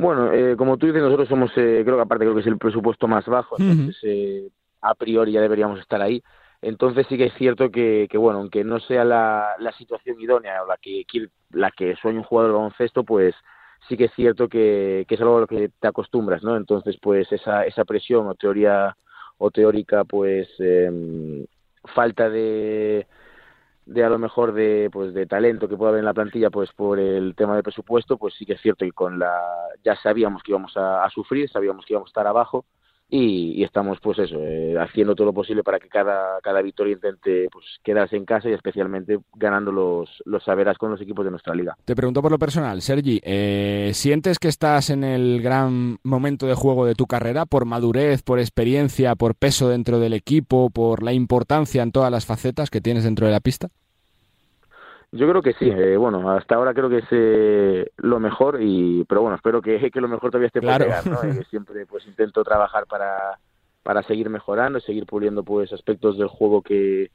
[0.00, 2.58] Bueno, eh, como tú dices, nosotros somos, eh, creo que aparte creo que es el
[2.58, 4.48] presupuesto más bajo, entonces eh,
[4.80, 6.22] a priori ya deberíamos estar ahí.
[6.62, 10.62] Entonces sí que es cierto que, que bueno, aunque no sea la, la situación idónea
[10.62, 11.04] o la que
[11.52, 13.34] la que sueña un jugador de baloncesto, pues
[13.88, 16.56] sí que es cierto que, que es algo a lo que te acostumbras, ¿no?
[16.56, 18.94] Entonces, pues esa, esa presión o teoría
[19.38, 21.46] o teórica, pues eh,
[21.94, 23.06] falta de
[23.90, 26.70] de a lo mejor de pues de talento que pueda haber en la plantilla pues
[26.72, 29.36] por el tema del presupuesto pues sí que es cierto que con la
[29.82, 32.66] ya sabíamos que íbamos a, a sufrir sabíamos que íbamos a estar abajo
[33.10, 36.94] y, y estamos pues eso eh, haciendo todo lo posible para que cada cada victoria
[36.94, 41.30] intente pues quedarse en casa y especialmente ganando los los saberas con los equipos de
[41.30, 41.76] nuestra liga.
[41.84, 46.54] Te pregunto por lo personal Sergi eh, sientes que estás en el gran momento de
[46.54, 51.12] juego de tu carrera por madurez por experiencia por peso dentro del equipo por la
[51.12, 53.68] importancia en todas las facetas que tienes dentro de la pista
[55.12, 59.04] yo creo que sí, eh, bueno, hasta ahora creo que es eh, lo mejor, y
[59.08, 60.84] pero bueno, espero que, que lo mejor todavía esté claro.
[60.84, 61.32] por llegar, ¿no?
[61.32, 63.38] Y que siempre pues intento trabajar para,
[63.82, 67.10] para seguir mejorando, seguir puliendo pues aspectos del juego que,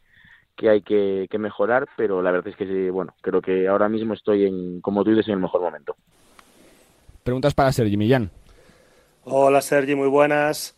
[0.55, 4.13] que hay que, que mejorar, pero la verdad es que bueno, creo que ahora mismo
[4.13, 5.95] estoy en, como tú dices, en el mejor momento.
[7.23, 8.29] Preguntas para Sergi Millán.
[9.23, 10.77] Hola Sergi, muy buenas.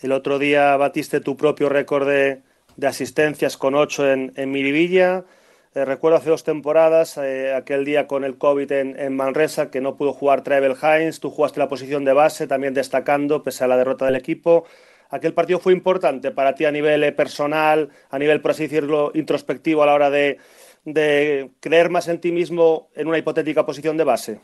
[0.00, 2.42] El otro día batiste tu propio récord de,
[2.76, 5.24] de asistencias con ocho en, en Miribilla.
[5.76, 9.94] Eh, recuerdo hace dos temporadas, eh, aquel día con el COVID en, Manresa, que no
[9.94, 13.76] pudo jugar Travel Hines, tú jugaste la posición de base, también destacando, pese a la
[13.76, 14.64] derrota del equipo.
[15.10, 19.10] Aquel partido fue importante para ti a nivel eh, personal, a nivel, por así decirlo,
[19.12, 20.38] introspectivo a la hora de,
[21.60, 24.40] creer más en ti mismo en una hipotética posición de base.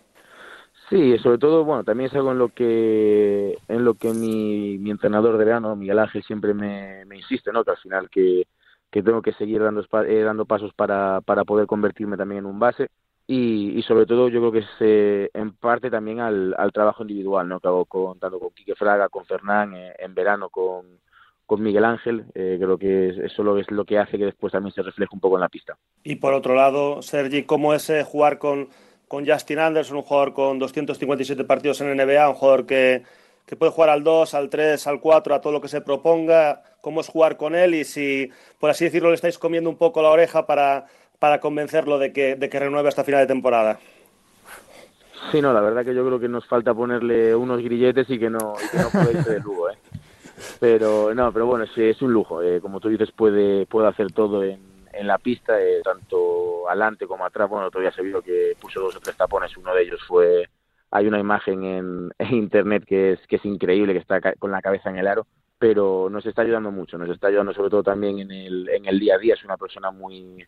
[0.90, 4.90] Sí, sobre todo, bueno, también es algo en lo que en lo que mi, mi
[4.90, 7.64] entrenador de verano, Miguel Ángel, siempre me, me insiste, ¿no?
[7.64, 8.46] Que al final que
[8.92, 12.60] que tengo que seguir dando, eh, dando pasos para, para poder convertirme también en un
[12.60, 12.88] base
[13.26, 17.02] y, y sobre todo yo creo que es eh, en parte también al, al, trabajo
[17.02, 17.60] individual ¿no?
[17.60, 21.00] que hago con, tanto con Quique Fraga, con Fernán, eh, en verano con,
[21.46, 24.82] con Miguel Ángel, eh, creo que eso es lo que hace que después también se
[24.82, 25.76] refleje un poco en la pista.
[26.02, 28.68] Y por otro lado, Sergi, ¿cómo es jugar con,
[29.08, 33.04] con Justin Anderson, un jugador con 257 partidos en NBA, un jugador que
[33.46, 36.62] que puede jugar al 2, al 3, al 4, a todo lo que se proponga,
[36.80, 40.02] cómo es jugar con él y si, por así decirlo, le estáis comiendo un poco
[40.02, 40.86] la oreja para,
[41.18, 43.78] para convencerlo de que, de que renueve hasta final de temporada.
[45.30, 48.28] Sí, no, la verdad que yo creo que nos falta ponerle unos grilletes y que
[48.28, 49.78] no, y que no puede irse de Lugo, ¿eh?
[50.58, 52.42] Pero no, pero bueno, es un lujo.
[52.42, 54.60] Eh, como tú dices, puede, puede hacer todo en,
[54.92, 57.48] en la pista, eh, tanto adelante como atrás.
[57.48, 59.56] Bueno, todavía se vio que puso dos o tres tapones.
[59.56, 60.48] Uno de ellos fue.
[60.92, 61.64] Hay una imagen
[62.18, 65.26] en, internet que es, que es increíble, que está con la cabeza en el aro,
[65.58, 66.96] pero nos está ayudando mucho.
[66.98, 69.34] Nos está ayudando sobre todo también en el, en el día a día.
[69.34, 70.46] Es una persona muy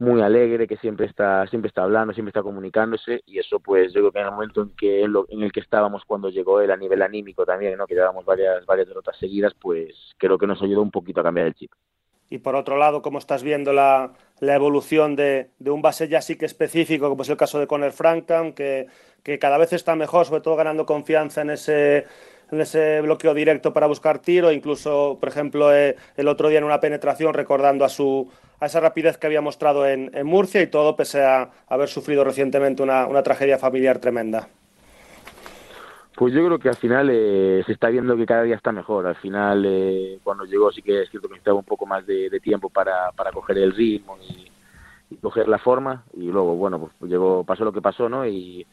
[0.00, 4.00] muy alegre, que siempre está, siempre está hablando, siempre está comunicándose, y eso pues yo
[4.00, 6.76] creo que en el momento en que en, el que estábamos cuando llegó él a
[6.76, 7.86] nivel anímico también, ¿no?
[7.86, 11.48] que llevábamos varias, varias derrotas seguidas, pues creo que nos ayudó un poquito a cambiar
[11.48, 11.72] el chip.
[12.30, 16.22] Y por otro lado, ¿cómo estás viendo la, la evolución de, de un base ya
[16.22, 18.86] sí que específico, como es el caso de Conor Frankham, que,
[19.22, 22.06] que cada vez está mejor, sobre todo ganando confianza en ese,
[22.50, 26.64] en ese bloqueo directo para buscar tiro, incluso, por ejemplo, eh, el otro día en
[26.64, 28.30] una penetración recordando a su
[28.60, 32.24] a esa rapidez que había mostrado en, en Murcia y todo pese a haber sufrido
[32.24, 34.48] recientemente una, una tragedia familiar tremenda.
[36.14, 39.06] Pues yo creo que al final eh, se está viendo que cada día está mejor.
[39.06, 42.28] Al final, eh, cuando llegó, sí que es cierto que necesitaba un poco más de,
[42.28, 44.50] de tiempo para, para coger el ritmo y,
[45.08, 46.04] y coger la forma.
[46.12, 48.26] Y luego, bueno, pues llegó, pasó lo que pasó, ¿no?
[48.26, 48.66] Y,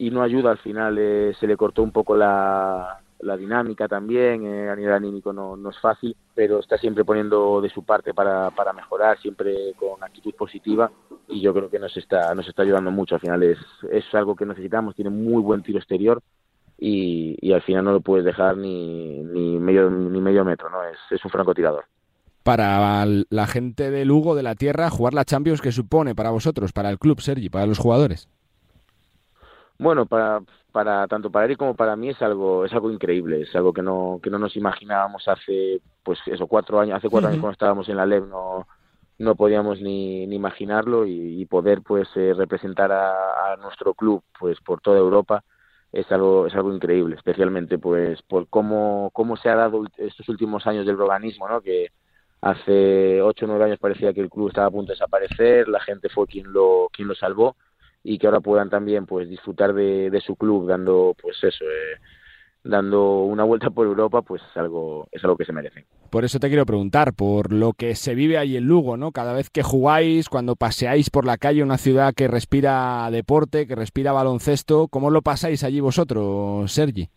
[0.00, 0.50] y no ayuda.
[0.50, 4.46] Al final eh, se le cortó un poco la, la dinámica también.
[4.46, 8.14] eh, a nivel anímico no, no es fácil, pero está siempre poniendo de su parte
[8.14, 10.90] para, para mejorar, siempre con actitud positiva.
[11.28, 13.14] Y yo creo que nos está, nos está ayudando mucho.
[13.14, 13.58] Al final es,
[13.92, 14.94] es algo que necesitamos.
[14.96, 16.22] Tiene muy buen tiro exterior
[16.78, 20.82] y, y al final no lo puedes dejar ni, ni medio ni medio metro, ¿no?
[20.82, 21.84] Es, es un francotirador.
[22.42, 26.72] Para la gente de Lugo, de la Tierra, jugar la Champions, ¿qué supone para vosotros,
[26.72, 28.30] para el club, Sergi, para los jugadores?
[29.80, 33.56] Bueno, para, para tanto para él como para mí es algo es algo increíble, es
[33.56, 37.40] algo que no que no nos imaginábamos hace pues eso cuatro años, hace cuatro años
[37.40, 38.66] cuando estábamos en la LEB no
[39.18, 44.22] no podíamos ni, ni imaginarlo y, y poder pues eh, representar a, a nuestro club
[44.38, 45.44] pues por toda Europa
[45.92, 50.66] es algo es algo increíble, especialmente pues por cómo cómo se ha dado estos últimos
[50.66, 51.62] años del organismo, ¿no?
[51.62, 51.88] Que
[52.42, 55.80] hace ocho o nueve años parecía que el club estaba a punto de desaparecer, la
[55.80, 57.56] gente fue quien lo quien lo salvó
[58.02, 62.00] y que ahora puedan también pues disfrutar de, de su club dando pues eso eh,
[62.64, 66.38] dando una vuelta por Europa pues es algo es algo que se merecen Por eso
[66.38, 69.12] te quiero preguntar, por lo que se vive ahí en Lugo, ¿no?
[69.12, 73.76] Cada vez que jugáis, cuando paseáis por la calle, una ciudad que respira deporte, que
[73.76, 77.08] respira baloncesto, ¿cómo lo pasáis allí vosotros, Sergi?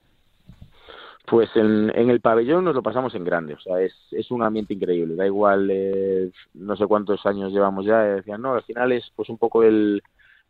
[1.26, 4.44] Pues en, en el pabellón nos lo pasamos en grande, o sea, es, es un
[4.44, 8.64] ambiente increíble, da igual, eh, no sé cuántos años llevamos ya, eh, decían, no, al
[8.64, 10.04] final es pues un poco el,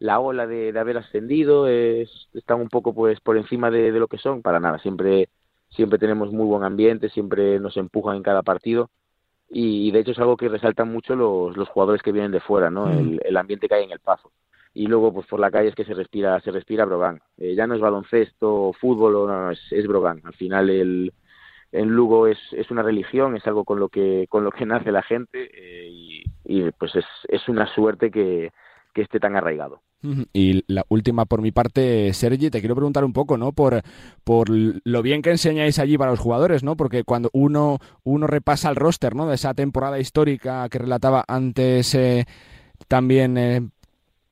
[0.04, 4.00] la ola de, de haber ascendido, es, están un poco pues por encima de, de
[4.00, 5.30] lo que son, para nada, siempre,
[5.70, 8.90] siempre tenemos muy buen ambiente, siempre nos empujan en cada partido
[9.50, 12.70] y, de hecho es algo que resaltan mucho los, los jugadores que vienen de fuera,
[12.70, 12.88] ¿no?
[12.88, 12.92] Mm.
[13.00, 14.34] El, el ambiente que hay en el Pazo.
[14.74, 17.22] Y luego, pues por la calle es que se respira, se respira Brogan.
[17.38, 20.20] Eh, ya no es baloncesto, fútbol, no, no, es, es Brogan.
[20.26, 21.14] Al final el,
[21.72, 24.92] en Lugo es, es una religión, es algo con lo que, con lo que nace
[24.92, 28.52] la gente eh, y, y, pues es, es una suerte que,
[28.94, 29.82] que esté tan arraigado.
[30.34, 33.54] Y la última por mi parte, Sergi, te quiero preguntar un poco, ¿no?
[33.54, 33.82] Por,
[34.24, 36.76] por lo bien que enseñáis allí para los jugadores, ¿no?
[36.76, 39.28] Porque cuando uno, uno repasa el roster, ¿no?
[39.28, 42.26] De esa temporada histórica que relataba antes eh,
[42.88, 43.62] también, eh,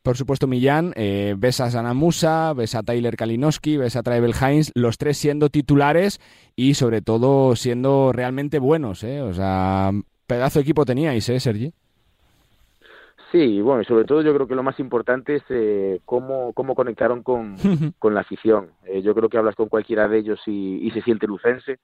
[0.03, 4.33] por supuesto, Millán, eh, ves a Sana Musa, ves a Tyler Kalinowski, ves a Travel
[4.33, 6.19] Hines, los tres siendo titulares
[6.55, 9.21] y sobre todo siendo realmente buenos, ¿eh?
[9.21, 9.91] O sea,
[10.25, 11.73] pedazo de equipo teníais, ¿eh, Sergi?
[13.31, 16.75] Sí, bueno, y sobre todo yo creo que lo más importante es eh, cómo, cómo
[16.75, 17.55] conectaron con,
[17.99, 18.71] con la afición.
[18.85, 21.77] Eh, yo creo que hablas con cualquiera de ellos y, y se siente lucense.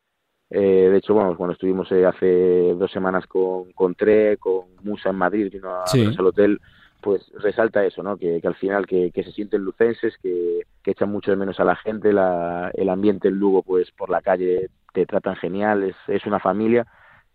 [0.49, 5.09] Eh, de hecho, bueno, cuando estuvimos eh, hace dos semanas con, con Tre, con Musa
[5.09, 6.05] en Madrid, vino a Sí.
[6.17, 6.59] al hotel,
[7.01, 8.17] pues resalta eso, ¿no?
[8.17, 11.59] Que, que al final que, que se sienten lucenses, que, que echan mucho de menos
[11.59, 15.83] a la gente, la, el ambiente en Lugo, pues por la calle te tratan genial,
[15.83, 16.87] es, es una familia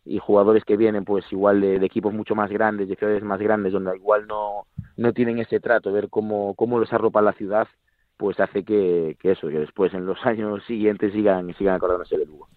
[0.04, 3.40] y jugadores que vienen pues igual de, de equipos mucho más grandes, de ciudades más
[3.40, 7.68] grandes, donde igual no, no tienen ese trato, ver cómo, cómo los arropa la ciudad,
[8.16, 12.26] pues hace que, que eso, que después en los años siguientes sigan, sigan acordándose de
[12.26, 12.48] Lugo.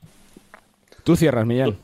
[1.03, 1.77] Tú cierras, Millán.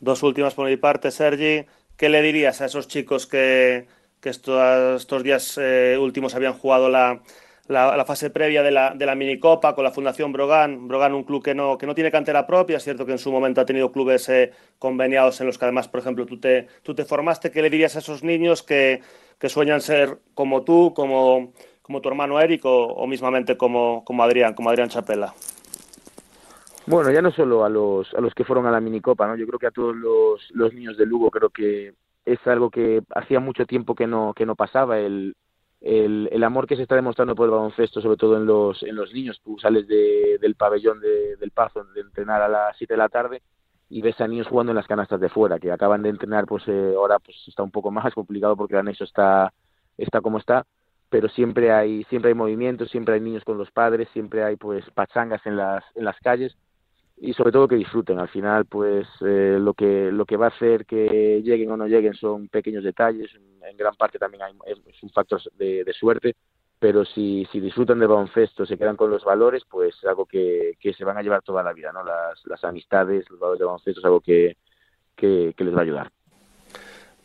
[0.00, 1.66] Dos últimas por mi parte, Sergi.
[1.96, 3.86] ¿Qué le dirías a esos chicos que,
[4.20, 7.22] que estos, estos días eh, últimos habían jugado la,
[7.68, 10.88] la, la fase previa de la, de la minicopa con la Fundación Brogan?
[10.88, 13.32] Brogan, un club que no, que no tiene cantera propia, es cierto que en su
[13.32, 16.94] momento ha tenido clubes eh, conveniados en los que además, por ejemplo, tú te, tú
[16.94, 17.50] te formaste.
[17.50, 19.00] ¿Qué le dirías a esos niños que,
[19.38, 21.52] que sueñan ser como tú, como,
[21.82, 25.34] como tu hermano Eric o, mismamente como, como Adrián, como Adrián Chapela?
[26.86, 29.36] Bueno, ya no solo a los, a los que fueron a la minicopa, ¿no?
[29.36, 31.94] Yo creo que a todos los, los niños de Lugo creo que
[32.24, 35.34] es algo que hacía mucho tiempo que no, que no pasaba, el,
[35.86, 38.96] el, el, amor que se está demostrando por el baloncesto, sobre todo en los, en
[38.96, 39.40] los niños.
[39.42, 43.08] Tú sales de, del pabellón de, del Pazo de entrenar a las 7 de la
[43.08, 43.42] tarde
[43.88, 46.64] y ves a niños jugando en las canastas de fuera, que acaban de entrenar, pues
[46.66, 49.52] eh, ahora pues está un poco más complicado porque el anexo está,
[49.96, 50.66] está como está,
[51.08, 54.84] pero siempre hay, siempre hay movimientos, siempre hay niños con los padres, siempre hay pues
[54.90, 56.56] pachangas en las, en las calles
[57.18, 58.18] y sobre todo que disfruten.
[58.18, 61.86] Al final, pues eh, lo que lo que va a hacer que lleguen o no
[61.86, 63.30] lleguen son pequeños detalles.
[63.62, 66.36] En gran parte también hay, es un factor de, de suerte,
[66.78, 70.74] pero si, si disfrutan del baloncesto, se quedan con los valores, pues es algo que,
[70.78, 72.04] que se van a llevar toda la vida, ¿no?
[72.04, 74.56] Las, las amistades, los valores del baloncesto es algo que,
[75.16, 76.12] que, que les va a ayudar.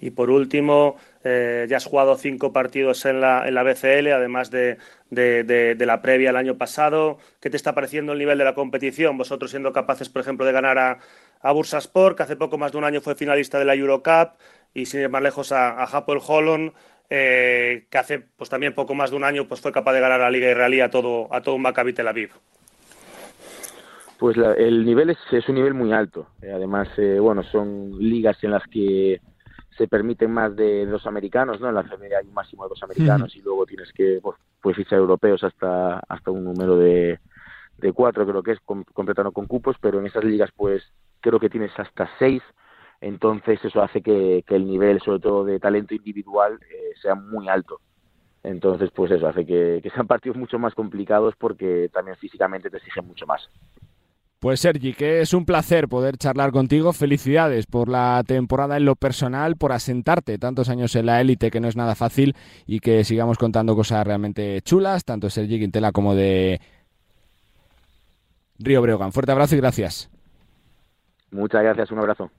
[0.01, 4.49] Y por último, eh, ya has jugado cinco partidos en la, en la BCL, además
[4.49, 4.77] de,
[5.11, 7.19] de, la previa el año pasado.
[7.39, 9.17] ¿Qué te está pareciendo el nivel de la competición?
[9.17, 10.97] Vosotros siendo capaces, por ejemplo, de ganar a,
[11.41, 14.31] a Bursaspor, que hace poco más de un año fue finalista de la Eurocup,
[14.73, 16.73] y sin ir más lejos a, a Hapoel Holland,
[17.13, 20.21] eh, que hace pues también poco más de un año pues fue capaz de ganar
[20.21, 22.31] la Liga Israelí a todo, a todo un Maccabi Tel Aviv.
[24.17, 26.27] Pues la, el nivel es, es, un nivel muy alto.
[26.41, 29.19] Además, eh, bueno, son ligas en las que
[29.81, 31.69] se permiten más de dos americanos, ¿no?
[31.69, 33.39] En la CMD hay un máximo de dos americanos mm.
[33.39, 37.19] y luego tienes que pues, pues fichar europeos hasta hasta un número de,
[37.79, 40.83] de cuatro, creo que es com completando con cupos, pero en esas ligas pues
[41.19, 42.43] creo que tienes hasta seis,
[42.99, 47.49] entonces eso hace que, que el nivel, sobre todo de talento individual, eh, sea muy
[47.49, 47.79] alto.
[48.43, 52.77] Entonces, pues eso hace que, que sean partidos mucho más complicados porque también físicamente te
[52.77, 53.49] exigen mucho más.
[54.41, 56.93] Pues Sergi, que es un placer poder charlar contigo.
[56.93, 61.59] Felicidades por la temporada en lo personal, por asentarte tantos años en la élite, que
[61.59, 62.35] no es nada fácil,
[62.65, 66.59] y que sigamos contando cosas realmente chulas, tanto Sergi Quintela como de
[68.57, 69.11] Río Breogán.
[69.11, 70.09] Fuerte abrazo y gracias.
[71.29, 72.31] Muchas gracias, un abrazo.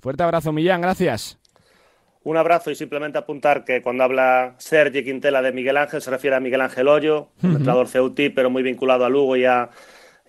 [0.00, 1.40] Fuerte abrazo, Millán, gracias.
[2.22, 6.36] Un abrazo y simplemente apuntar que cuando habla Sergi Quintela de Miguel Ángel se refiere
[6.36, 7.50] a Miguel Ángel Hoyo, uh -huh.
[7.56, 9.70] entrenador Ceutí, pero muy vinculado a Lugo y a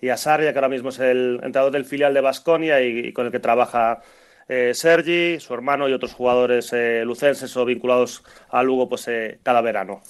[0.02, 3.26] y a Sarria, que ahora mismo es el entrenador del filial de Basconia y, con
[3.26, 4.02] el que trabaja
[4.48, 9.38] eh, Sergi, su hermano y otros jugadores eh, lucenses o vinculados a Lugo pues, eh,
[9.44, 10.02] cada verano.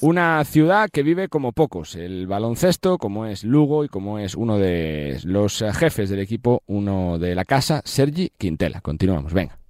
[0.00, 4.58] Una ciudad que vive como pocos, el baloncesto, como es Lugo y como es uno
[4.58, 8.80] de los jefes del equipo, uno de la casa, Sergi Quintela.
[8.80, 9.63] Continuamos, venga.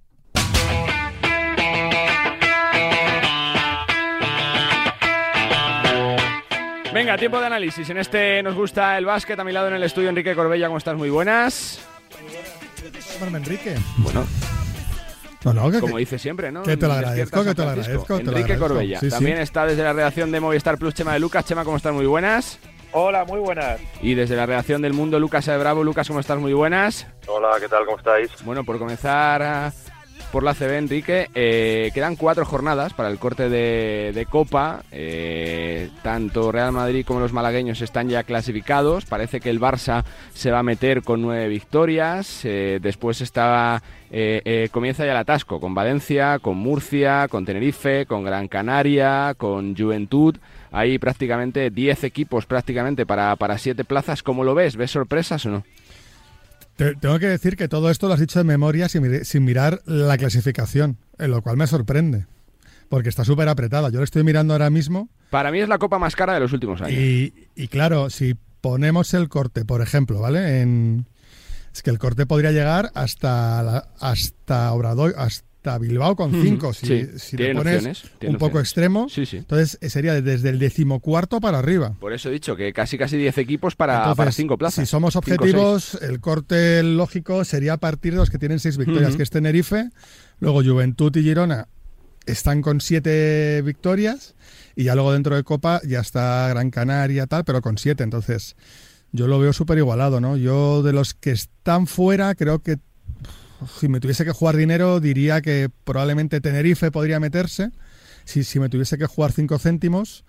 [6.95, 7.89] Venga, tiempo de análisis.
[7.89, 9.37] En este nos gusta el básquet.
[9.37, 10.67] A mi lado en el estudio, Enrique Corbella.
[10.67, 10.95] ¿Cómo estás?
[10.95, 11.85] Muy buenas.
[13.15, 13.75] Llamarme Enrique.
[13.97, 14.25] Bueno.
[15.43, 16.63] No, no, que, Como dice siempre, ¿no?
[16.63, 18.13] Que te lo agradezco, que te lo agradezco.
[18.13, 18.67] Enrique te lo agradezco.
[18.69, 18.99] Corbella.
[19.01, 19.43] Sí, También sí.
[19.43, 21.43] está desde la redacción de Movistar Plus, Chema de Lucas.
[21.43, 21.91] Chema, ¿cómo estás?
[21.91, 22.59] Muy buenas.
[22.93, 23.77] Hola, muy buenas.
[24.01, 25.83] Y desde la redacción del Mundo, Lucas de Bravo.
[25.83, 26.39] Lucas, ¿cómo estás?
[26.39, 27.07] Muy buenas.
[27.27, 27.83] Hola, ¿qué tal?
[27.83, 28.31] ¿Cómo estáis?
[28.45, 29.73] Bueno, por comenzar
[30.35, 31.29] por la CB, Enrique.
[31.33, 34.83] Eh, quedan cuatro jornadas para el corte de, Copa.
[34.91, 39.05] Eh, tanto Real Madrid como los malagueños están ya clasificados.
[39.05, 42.41] Parece que el Barça se va a meter con nueve victorias.
[42.43, 43.81] Eh, después está,
[44.73, 50.35] comienza ya el atasco con Valencia, con Murcia, con Tenerife, con Gran Canaria, con Juventud.
[50.69, 54.21] Hay prácticamente 10 equipos prácticamente para, para siete plazas.
[54.21, 54.75] ¿Cómo lo ves?
[54.75, 55.63] ¿Ves sorpresas o no?
[56.75, 59.81] Te, tengo que decir que todo esto lo has dicho de memoria sin, sin mirar
[59.85, 62.25] la clasificación, en lo cual me sorprende.
[62.89, 63.89] Porque está súper apretada.
[63.89, 65.09] Yo lo estoy mirando ahora mismo.
[65.29, 66.99] Para mí es la copa más cara de los últimos años.
[66.99, 70.61] Y, y claro, si ponemos el corte, por ejemplo, ¿vale?
[70.61, 71.07] En,
[71.75, 75.44] es que el corte podría llegar hasta, la, hasta Obrador, hasta
[75.79, 76.73] Bilbao con 5.
[76.73, 78.67] Si, sí, si le pones opciones, un poco opciones.
[78.67, 79.37] extremo, sí, sí.
[79.37, 81.95] entonces eh, sería desde el decimocuarto para arriba.
[81.99, 84.85] Por eso he dicho que casi casi 10 equipos para, para cinco plazas.
[84.87, 89.15] Si somos objetivos, el corte lógico sería a partir de los que tienen 6 victorias,
[89.15, 89.89] que es Tenerife,
[90.39, 91.67] luego Juventud y Girona
[92.25, 94.35] están con 7 victorias
[94.75, 98.55] y ya luego dentro de Copa ya está Gran Canaria tal, pero con 7, entonces
[99.11, 100.35] yo lo veo súper igualado, ¿no?
[100.35, 102.77] Yo de los que están fuera creo que
[103.79, 107.71] si me tuviese que jugar dinero, diría que probablemente Tenerife podría meterse.
[108.23, 110.25] Si, si me tuviese que jugar 5 céntimos.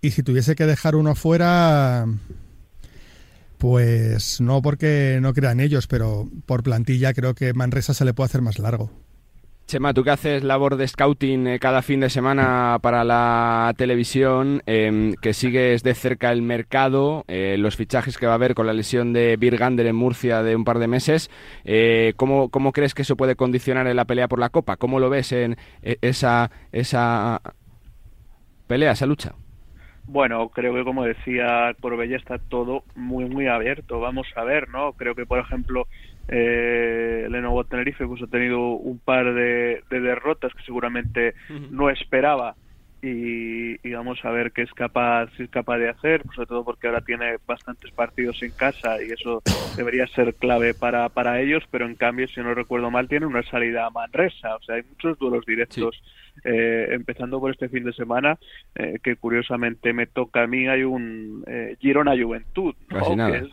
[0.00, 2.06] Y si tuviese que dejar uno fuera.
[3.58, 8.26] Pues no porque no crean ellos, pero por plantilla creo que Manresa se le puede
[8.26, 8.90] hacer más largo.
[9.66, 14.62] Chema, tú que haces labor de scouting eh, cada fin de semana para la televisión,
[14.66, 18.66] eh, que sigues de cerca el mercado, eh, los fichajes que va a haber con
[18.66, 21.30] la lesión de Birgander en Murcia de un par de meses,
[21.64, 24.76] eh, ¿cómo, ¿cómo, crees que eso puede condicionar en la pelea por la Copa?
[24.76, 27.40] ¿Cómo lo ves en eh, esa, esa
[28.66, 29.34] pelea, esa lucha?
[30.04, 34.00] Bueno, creo que como decía Corbella está todo muy muy abierto.
[34.00, 34.92] Vamos a ver, ¿no?
[34.94, 35.86] Creo que por ejemplo
[36.28, 41.70] eh, Lenovo Tenerife pues ha tenido un par de, de derrotas que seguramente uh -huh.
[41.70, 42.54] no esperaba
[43.02, 46.64] y, y, vamos a ver qué es capaz, si es capaz de hacer, sobre todo
[46.64, 49.42] porque ahora tiene bastantes partidos en casa y eso
[49.76, 53.42] debería ser clave para, para ellos, pero en cambio, si no recuerdo mal, tiene una
[53.42, 56.00] salida a Manresa, o sea, hay muchos duelos directos,
[56.44, 58.38] eh, empezando por este fin de semana,
[58.74, 63.30] eh, que curiosamente me toca a mí, hay un eh, Girona Juventud, ¿no?
[63.30, 63.48] que es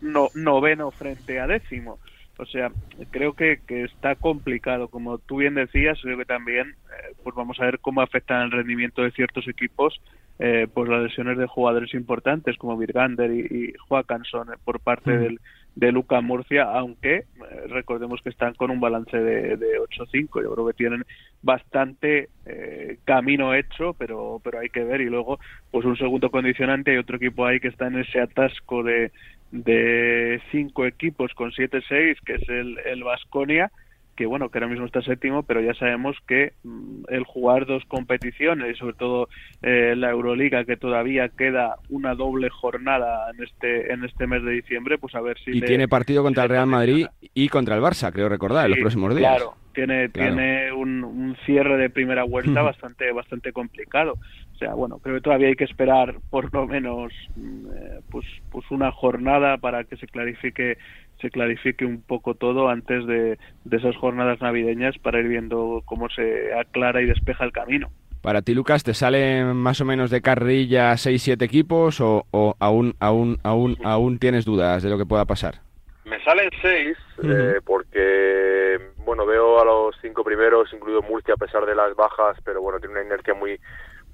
[0.00, 1.98] no, noveno frente a décimo.
[2.36, 2.72] O sea,
[3.10, 4.88] creo que, que, está complicado.
[4.88, 8.50] Como tú bien decías, creo que también eh, pues vamos a ver cómo afectan el
[8.50, 10.00] rendimiento de ciertos equipos
[10.40, 15.20] eh, pues las lesiones de jugadores importantes como Virgander y, y Joaquinson por parte Mm.
[15.20, 15.40] del,
[15.76, 17.24] de Luca Murcia, aunque eh,
[17.68, 20.42] recordemos que están con un balance de, de 8-5.
[20.42, 21.04] Yo creo que tienen
[21.42, 25.00] bastante eh, camino hecho, pero, pero hay que ver.
[25.00, 25.38] Y luego,
[25.70, 29.10] pues un segundo condicionante, hay otro equipo ahí que está en ese atasco de,
[29.50, 33.70] de cinco equipos con 7-6, que es el, el Vasconia,
[34.16, 37.82] que bueno, que ahora mismo está séptimo, pero ya sabemos que mm, el jugar dos
[37.86, 39.28] competiciones y sobre todo
[39.62, 44.52] eh, la Euroliga, que todavía queda una doble jornada en este en este mes de
[44.52, 47.76] diciembre, pues a ver si Y le- tiene partido contra el Real Madrid y contra
[47.76, 49.36] el Barça, creo recordar, en los próximos días.
[49.36, 50.34] Claro, tiene, Claro.
[50.36, 54.14] tiene un, un cierre de primera vuelta bastante, bastante complicado.
[54.54, 58.24] O sea, bueno, creo que todavía hay que esperar por lo menos mm, eh, pues,
[58.50, 60.78] pues una jornada para que se clarifique
[61.20, 66.08] se clarifique un poco todo antes de, de esas jornadas navideñas para ir viendo cómo
[66.08, 67.90] se aclara y despeja el camino.
[68.20, 72.94] Para ti, Lucas, ¿te salen más o menos de carrilla 6-7 equipos o, o aún,
[72.98, 75.60] aún, aún, aún tienes dudas de lo que pueda pasar?
[76.04, 77.30] Me salen seis, Ujú.
[77.32, 82.36] eh, porque, bueno, veo a los cinco primeros, incluido Murcia, a pesar de las bajas,
[82.44, 83.58] pero bueno, tiene una inercia muy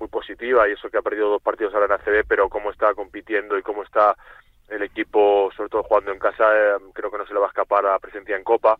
[0.01, 2.95] muy positiva y eso que ha perdido dos partidos ahora en ACB, pero cómo está
[2.95, 4.17] compitiendo y cómo está
[4.69, 7.51] el equipo, sobre todo jugando en casa, eh, creo que no se le va a
[7.51, 8.79] escapar a la presencia en Copa.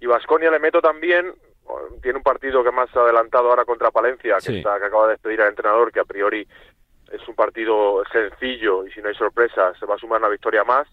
[0.00, 1.32] Y Vasconia le meto también,
[2.00, 5.42] tiene un partido que más adelantado ahora contra Palencia, que, está, que acaba de despedir
[5.42, 6.46] al entrenador, que a priori
[7.10, 10.64] es un partido sencillo y si no hay sorpresas se va a sumar una victoria
[10.64, 10.88] más.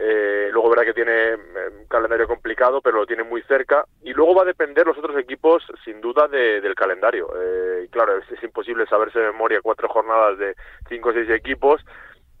[0.00, 1.38] Eh, luego verá que tiene eh,
[1.80, 3.84] un calendario complicado, pero lo tiene muy cerca.
[4.02, 7.28] Y luego va a depender los otros equipos, sin duda, de- del calendario.
[7.36, 10.54] Eh, claro, es, imposible saberse de memoria cuatro jornadas de
[10.88, 11.84] cinco o seis equipos.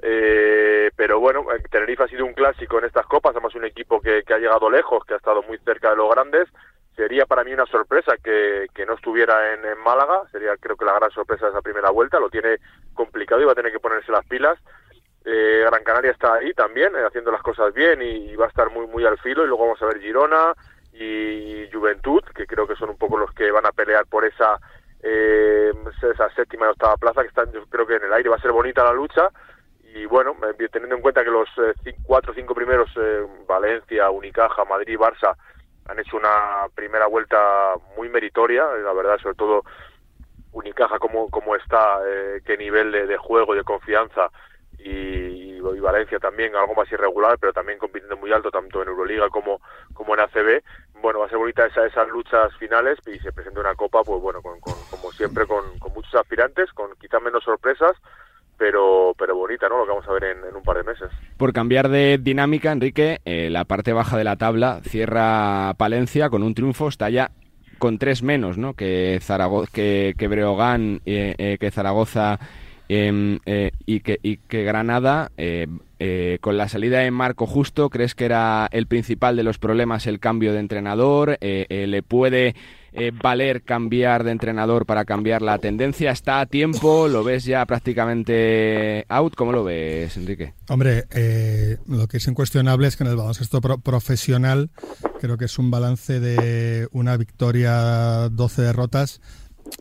[0.00, 4.00] Eh, pero bueno, eh, Tenerife ha sido un clásico en estas copas, además un equipo
[4.00, 6.48] que, que ha llegado lejos, que ha estado muy cerca de los grandes.
[6.94, 10.84] Sería para mí una sorpresa que, que no estuviera en, en Málaga, sería creo que
[10.84, 12.58] la gran sorpresa de esa primera vuelta, lo tiene
[12.94, 14.58] complicado y va a tener que ponerse las pilas.
[15.24, 18.70] Eh, Gran Canaria está ahí también, eh, haciendo las cosas bien y, va a estar
[18.70, 19.44] muy muy al filo.
[19.44, 20.54] Y luego vamos a ver Girona
[20.92, 24.58] y Juventud, que creo que son un poco los que van a pelear por esa
[25.02, 28.28] eh, esa séptima y octava plaza, que están yo creo que en el aire.
[28.28, 29.30] Va a ser bonita la lucha.
[29.94, 32.90] Y bueno, eh, teniendo en cuenta que los eh, cuatro o cinco primeros,
[33.46, 35.36] Valencia, Unicaja, Madrid y Barça,
[35.86, 39.64] han hecho una primera vuelta muy meritoria, la verdad, sobre todo
[40.52, 42.00] Unicaja cómo, cómo está,
[42.44, 44.30] qué nivel de, de juego de confianza
[44.78, 45.48] y,
[45.80, 49.60] Valencia también algo más irregular, pero también compitiendo muy alto tanto en Euroliga como,
[49.94, 50.62] como en ACB.
[51.00, 54.20] Bueno, va a ser bonita esa, esas luchas finales y se presenta una copa, pues
[54.20, 55.64] bueno, con, con- como siempre, con,
[55.94, 57.92] muchos aspirantes, con quizás menos sorpresas,
[58.58, 59.78] pero, pero bonita, ¿no?
[59.78, 61.10] Lo que vamos a ver en, en un par de meses.
[61.36, 66.42] Por cambiar de dinámica, Enrique, eh, la parte baja de la tabla cierra Palencia con
[66.42, 67.30] un triunfo, está ya
[67.78, 68.74] con tres menos, ¿no?
[68.74, 72.38] Que Zaragoza, que, que Breogán, eh, eh, que Zaragoza
[72.88, 75.30] em, eh, y, que, y que Granada.
[75.36, 75.66] eh,
[76.00, 80.06] eh, con la salida de Marco Justo, ¿crees que era el principal de los problemas
[80.06, 81.38] el cambio de entrenador?
[81.40, 82.54] Eh, ¿Le puede
[83.20, 86.12] valer cambiar de entrenador para cambiar la tendencia?
[86.12, 87.08] ¿Está a tiempo?
[87.08, 89.34] ¿Lo ves ya prácticamente out?
[89.34, 90.54] ¿Cómo lo ves, Enrique?
[90.68, 91.04] Hombre,
[91.86, 94.70] lo que es incuestionable es que en el baloncesto pro- profesional
[95.20, 99.20] creo que es un balance de una victoria, 12 derrotas.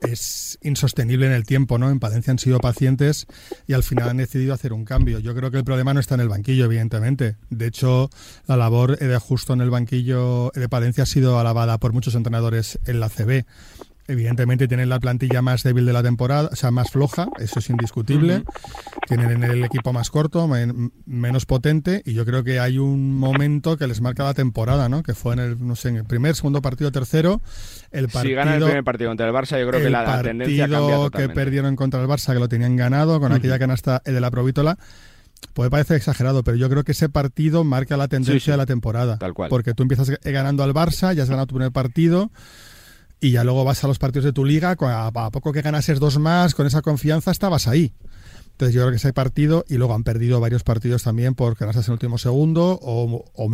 [0.01, 1.89] Es insostenible en el tiempo, ¿no?
[1.89, 3.25] En Palencia han sido pacientes
[3.67, 5.19] y al final han decidido hacer un cambio.
[5.19, 7.35] Yo creo que el problema no está en el banquillo, evidentemente.
[7.49, 8.09] De hecho,
[8.45, 12.79] la labor de Justo en el banquillo de Palencia ha sido alabada por muchos entrenadores
[12.85, 13.45] en la CB.
[14.07, 17.69] Evidentemente tienen la plantilla más débil de la temporada, o sea, más floja, eso es
[17.69, 18.43] indiscutible.
[19.07, 23.77] Tienen el equipo más corto, men- menos potente, y yo creo que hay un momento
[23.77, 25.03] que les marca la temporada, ¿no?
[25.03, 27.41] Que fue en el, no sé, en el primer, segundo partido, tercero.
[27.91, 30.21] El partido, si gana el primer partido contra el Barça, yo creo que la, la
[30.21, 33.39] tendencia cambia que perdieron contra el Barça, que lo tenían ganado, con Ujú.
[33.39, 34.77] aquella canasta de la Provítola,
[35.53, 38.51] puede parecer exagerado, pero yo creo que ese partido marca la tendencia Sí, sí.
[38.51, 39.17] de la temporada.
[39.17, 39.49] Tal cual.
[39.49, 42.31] Porque tú empiezas ganando al Barça, ya has ganado tu primer partido,
[43.19, 46.19] y ya luego vas a los partidos de tu liga, a, poco que ganases dos
[46.19, 47.93] más, con esa confianza estabas ahí.
[48.51, 51.79] Entonces yo creo que ese partido, y luego han perdido varios partidos también por ganarse
[51.79, 53.47] en el último segundo o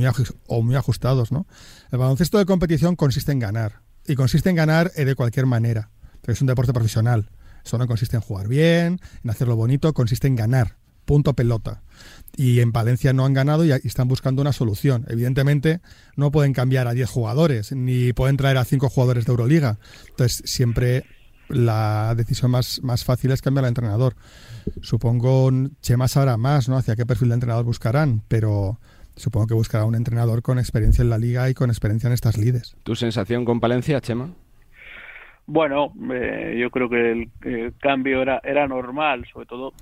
[0.63, 1.31] muy ajustados.
[1.31, 1.45] ¿no?
[1.91, 5.89] El baloncesto de competición consiste en ganar, y consiste en ganar eh, de cualquier manera,
[6.21, 7.29] porque es un deporte profesional.
[7.65, 10.77] Eso no consiste en jugar bien, en hacerlo bonito, consiste en ganar.
[11.05, 11.81] Punto pelota.
[12.35, 15.05] Y en Valencia no han ganado y están buscando una solución.
[15.07, 15.81] Evidentemente,
[16.15, 19.77] no pueden cambiar a 10 jugadores, ni pueden traer a 5 jugadores de Euroliga.
[20.09, 21.03] Entonces, siempre
[21.49, 24.15] la decisión más, más fácil es cambiar al entrenador.
[24.81, 26.77] Supongo Chema sabrá más, ¿no?
[26.77, 28.79] Hacia qué perfil de entrenador buscarán, pero
[29.15, 32.37] supongo que buscará un entrenador con experiencia en la liga y con experiencia en estas
[32.37, 32.75] lides.
[32.83, 34.33] ¿Tu sensación con Palencia, Chema?
[35.45, 39.73] Bueno, eh, yo creo que el, cambio era, era normal, sobre todo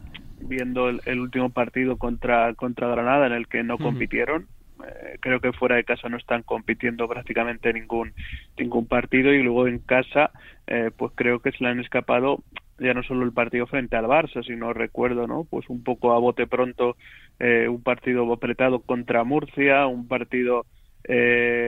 [0.44, 4.48] viendo el, último partido contra, contra Granada en el que no compitieron.
[4.88, 8.14] Eh, creo que fuera de casa no están compitiendo prácticamente ningún
[8.58, 10.32] ningún partido y luego en casa
[10.66, 12.44] eh, pues creo que se le han escapado
[12.80, 15.44] ya no solo el partido frente al Barça, sino recuerdo, ¿no?
[15.44, 16.98] Pues un poco a bote pronto
[17.40, 20.66] eh, un partido apretado contra Murcia, un partido
[21.04, 21.61] eh,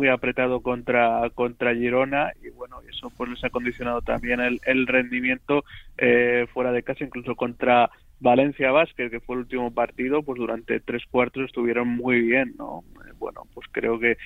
[0.00, 4.86] muy apretado contra contra Girona y bueno eso pues les ha condicionado también el, el
[4.86, 5.62] rendimiento
[5.98, 10.80] eh, fuera de casa incluso contra Valencia Vázquez que fue el último partido pues durante
[10.80, 12.82] tres cuartos estuvieron muy bien no
[13.18, 14.16] bueno pues creo que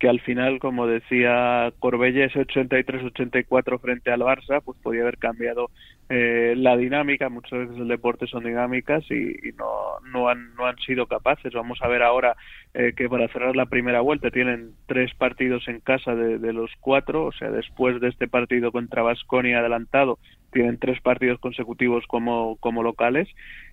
[0.00, 5.70] que al final, como decía Corbelles 83-84 frente al Barça, pues podía haber cambiado
[6.08, 7.28] eh, la dinámica.
[7.28, 11.52] Muchas veces el deporte son dinámicas y, no, no, han, no han sido capaces.
[11.52, 12.34] Vamos a ver ahora
[12.72, 17.26] eh, que para cerrar la primera vuelta tienen tres partidos en casa de, los cuatro,
[17.26, 20.18] o sea, después de este partido contra Vasconia adelantado,
[20.52, 23.28] tienen tres partidos consecutivos como, como locales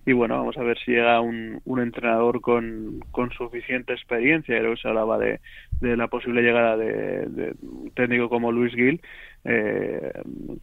[0.06, 4.74] y bueno, vamos a ver si llega un, un entrenador con, con suficiente experiencia, creo
[4.74, 5.40] que se hablaba de,
[5.80, 9.00] de la posible llegada de, un técnico como Luis Gil,
[9.44, 10.12] eh,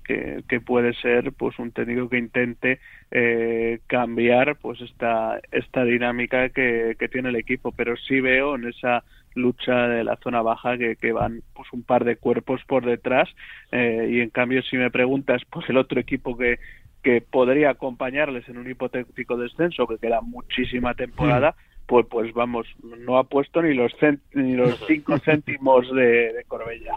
[0.03, 2.79] que, que, puede ser pues un técnico que intente
[3.11, 8.67] eh, cambiar pues esta, esta dinámica que, que tiene el equipo, pero sí veo en
[8.67, 9.03] esa
[9.35, 13.29] lucha de la zona baja que, que van pues un par de cuerpos por detrás
[13.71, 16.59] eh, y en cambio si me preguntas pues el otro equipo que
[17.03, 21.85] que podría acompañarles en un hipotético descenso que queda muchísima temporada mm.
[21.85, 23.93] pues pues vamos no ha puesto ni los
[24.33, 26.95] ni los cinco céntimos de, de Corbella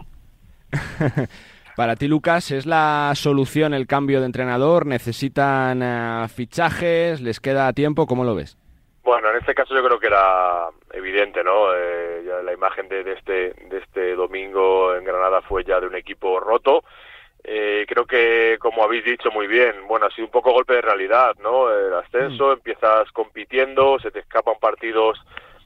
[1.79, 4.85] Para ti, Lucas, ¿es la solución el cambio de entrenador?
[4.85, 7.21] ¿Necesitan uh, fichajes?
[7.21, 8.05] ¿Les queda tiempo?
[8.05, 8.58] ¿Cómo lo ves?
[9.09, 11.73] Bueno, en este caso yo creo que era evidente, ¿no?
[11.73, 15.87] Eh, ya la imagen de, de, este, de este domingo en Granada fue ya de
[15.87, 16.83] un equipo roto.
[17.43, 20.81] Eh, creo que, como habéis dicho muy bien, bueno, ha sido un poco golpe de
[20.83, 21.71] realidad, ¿no?
[21.71, 22.51] El ascenso, mm.
[22.51, 25.19] empiezas compitiendo, se te escapan partidos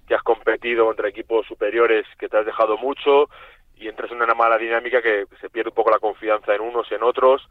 [0.07, 3.27] que has competido contra equipos superiores que te has dejado mucho
[3.75, 6.89] y entras en una mala dinámica que se pierde un poco la confianza en unos
[6.89, 7.45] y en otros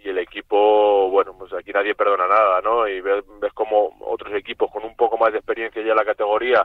[0.00, 2.86] y el equipo, bueno, pues aquí nadie perdona nada, ¿no?
[2.86, 6.04] Y ves, ves como otros equipos con un poco más de experiencia ya en la
[6.04, 6.64] categoría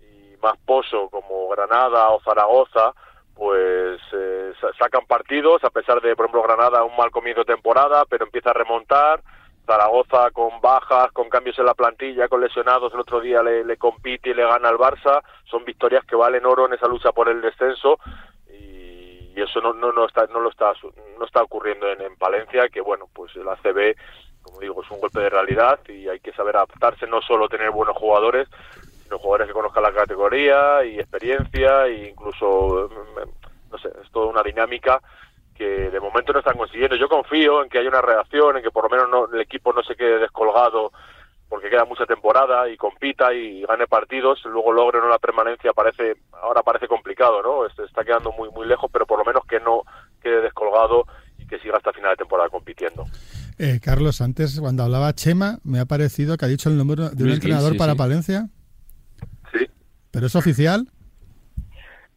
[0.00, 2.92] y más pozo como Granada o Zaragoza,
[3.34, 8.04] pues eh, sacan partidos, a pesar de, por ejemplo, Granada un mal comienzo de temporada,
[8.08, 9.22] pero empieza a remontar.
[9.66, 14.28] Zaragoza con bajas, con cambios en la plantilla, con lesionados, el otro día le, compite
[14.28, 15.22] y le gana al Barça.
[15.46, 17.98] Son victorias que valen oro en esa lucha por el descenso
[19.34, 20.72] y eso no, no, no, está, no lo está,
[21.24, 23.96] está ocurriendo en, en Palencia, que bueno, pues el ACB,
[24.42, 27.70] como digo, es un golpe de realidad y hay que saber adaptarse, no solo tener
[27.70, 28.48] buenos jugadores,
[29.02, 34.26] sino jugadores que conozcan la categoría y experiencia e incluso, mm, no sé, es toda
[34.26, 35.00] una dinámica
[35.54, 36.96] que de momento no están consiguiendo.
[36.96, 39.72] Yo confío en que haya una reacción, en que por lo menos no, el equipo
[39.72, 40.90] no se quede descolgado
[41.48, 46.62] porque queda mucha temporada y compita y gane partidos, luego logre la permanencia parece ahora
[46.62, 47.66] parece complicado, ¿no?
[47.66, 49.82] Este, está quedando muy muy lejos, pero por lo menos que no
[50.24, 51.06] quede descolgado
[51.38, 53.04] y que siga hasta final de temporada compitiendo.
[53.58, 57.22] Eh, Carlos, antes cuando hablaba Chema, me ha parecido que ha dicho el número de
[57.22, 58.48] un entrenador para Palencia.
[59.52, 59.66] Sí.
[60.10, 60.88] ¿Pero es oficial?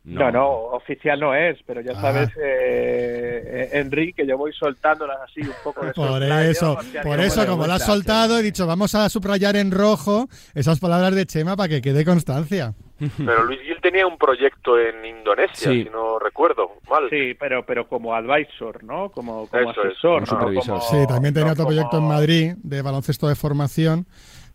[0.03, 0.31] No.
[0.31, 2.01] no, oficial no es, pero ya ah.
[2.01, 7.45] sabes, eh, Enrique, que yo voy soltándolas así un poco de Por eso, por eso,
[7.45, 11.57] como lo has soltado, he dicho, vamos a subrayar en rojo esas palabras de Chema
[11.57, 12.73] para que quede constancia.
[13.17, 17.09] Pero Luis Gil tenía un proyecto en Indonesia, si no recuerdo mal.
[17.09, 19.09] Sí, pero pero como advisor, ¿no?
[19.09, 20.81] Como, como asesor, ¿no?
[20.81, 24.07] sí, también tenía otro proyecto en Madrid de baloncesto de formación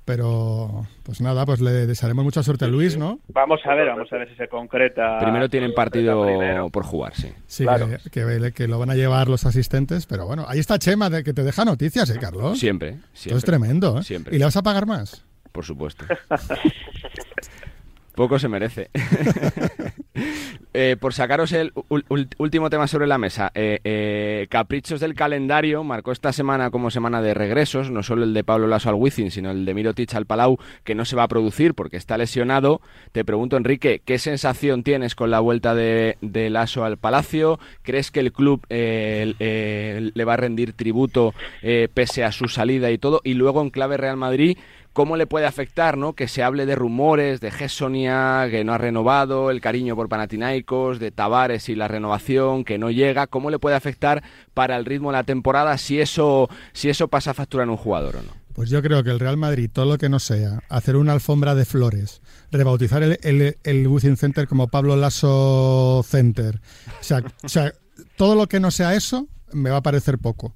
[0.04, 3.20] pero, pues nada, pues le desearemos mucha suerte a Luis, ¿no?
[3.28, 5.20] Vamos a ver, vamos a ver si se concreta.
[5.20, 6.26] Primero tienen partido
[6.72, 7.32] por jugar, sí.
[7.46, 7.64] Sí,
[8.10, 11.32] que, que, lo van a llevar los asistentes, pero bueno, ahí está Chema, de, que
[11.32, 12.58] te deja noticias, ¿eh, Carlos?
[12.58, 13.38] Siempre, siempre.
[13.38, 14.02] es tremendo, ¿eh?
[14.02, 14.34] Siempre.
[14.34, 15.24] ¿Y le vas a pagar más?
[15.52, 16.04] Por supuesto.
[18.14, 18.90] Poco se merece.
[20.74, 21.70] Eh, por sacaros el
[22.38, 27.20] último tema sobre la mesa, eh, eh, caprichos del calendario, marcó esta semana como semana
[27.20, 30.24] de regresos, no solo el de Pablo Lasso al Wizzing, sino el de Mirotic al
[30.24, 32.80] Palau, que no se va a producir porque está lesionado.
[33.12, 37.60] Te pregunto, Enrique, ¿qué sensación tienes con la vuelta de, de Lasso al Palacio?
[37.82, 41.34] ¿Crees que el club le va a rendir tributo
[41.92, 43.20] pese a su salida y todo?
[43.24, 44.56] Y luego en clave Real Madrid,
[44.92, 46.14] cómo le puede afectar, ¿no?
[46.14, 50.98] Que se hable de rumores, de Gessonia, que no ha renovado, el cariño por Panathinaikos,
[50.98, 54.22] de Tavares y la renovación, que no llega, ¿cómo le puede afectar
[54.54, 57.76] para el ritmo de la temporada si eso, si eso pasa a facturar en un
[57.76, 58.42] jugador o no?
[58.52, 61.54] Pues yo creo que el Real Madrid, todo lo que no sea, hacer una alfombra
[61.54, 62.20] de flores,
[62.50, 66.60] rebautizar el, el, el Center como Pablo Lasso Center,
[67.00, 67.72] o sea, o sea,
[68.16, 70.54] todo lo que no sea eso, me va a parecer poco.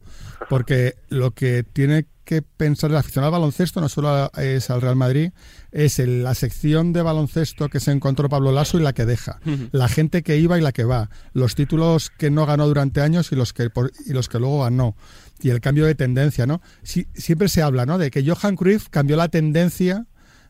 [0.48, 4.96] Porque lo que tiene que pensar el aficionado al baloncesto no solo es al Real
[4.96, 5.30] Madrid,
[5.70, 9.38] es la sección de baloncesto que se encontró Pablo Lasso y la que deja,
[9.70, 13.30] la gente que iba y la que va, los títulos que no ganó durante años
[13.30, 13.70] y los que,
[14.06, 14.96] y los que luego ganó,
[15.40, 16.60] y el cambio de tendencia, ¿no?
[16.82, 17.96] siempre se habla, ¿no?
[17.96, 20.06] De que Johan Cruyff cambió la tendencia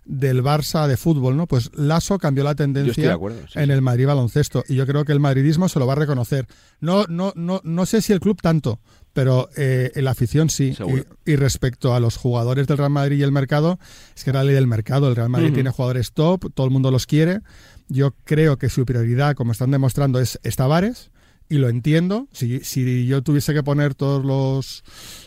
[0.07, 1.47] del Barça de fútbol, ¿no?
[1.47, 3.19] Pues Lasso cambió la tendencia
[3.55, 6.47] en el Madrid baloncesto y yo creo que el madridismo se lo va a reconocer.
[6.81, 8.79] No, no, no, no sé si el club tanto,
[9.13, 10.77] pero eh, la afición sí.
[11.25, 13.79] Y, respecto a los jugadores del Real Madrid y el mercado,
[14.15, 15.09] es que era la ley del mercado.
[15.09, 17.41] El Real Madrid tiene jugadores top, todo el mundo los quiere.
[17.89, 21.11] Yo creo que su prioridad, como están demostrando, es, Tavares
[21.49, 22.29] y lo entiendo.
[22.33, 24.85] Si, si, yo tuviese que poner todos los,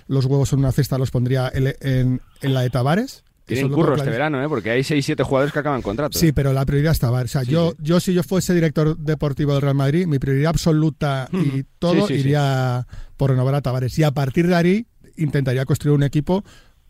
[0.08, 3.24] los huevos en una cesta, los pondría en, en la de Tavares.
[3.56, 4.48] Tienen curro este verano, ¿eh?
[4.48, 6.18] porque hay 6-7 jugadores que acaban contrato.
[6.18, 7.22] Sí, pero la prioridad estaba.
[7.22, 11.28] O sea, yo, yo si yo fuese director deportivo del Real Madrid, mi prioridad absoluta
[11.32, 12.88] y todo iría
[13.18, 13.98] por renovar a Tavares.
[13.98, 14.88] Y a partir de ahí
[15.18, 16.44] intentaría construir un equipo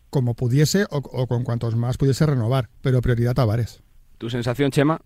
[0.10, 2.70] como pudiese o, con cuantos más pudiese renovar.
[2.82, 3.82] Pero prioridad Tavares.
[4.18, 5.02] ¿Tu sensación, Chema?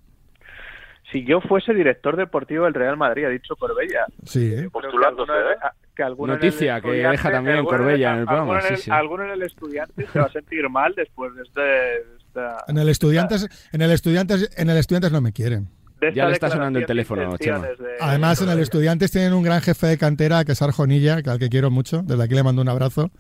[1.14, 4.08] Si yo fuese director deportivo del Real Madrid, ha dicho Corbella.
[4.26, 4.68] Sí, ¿eh?
[4.72, 6.06] postulándose, ¿eh?
[6.18, 8.60] Noticia que deja también Corbella en el programa.
[8.90, 12.16] Alguno en el, estudiante se va a sentir mal después de este.
[12.18, 15.70] Esta, en el estudiantes, en el estudiantes, en el estudiantes no me quieren.
[16.16, 17.68] Ya le está sonando el teléfono, Chema.
[18.02, 21.40] Además, en el Estudiantes tienen un gran jefe de cantera, que es Arjonilla, que al
[21.40, 22.02] que quiero mucho.
[22.02, 23.12] Desde aquí le mando un abrazo.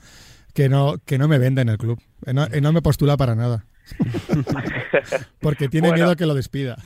[0.53, 1.99] Que no, que no me vende en el club.
[2.25, 3.65] No, no me postula para nada.
[5.41, 6.77] Porque tiene miedo que lo despida.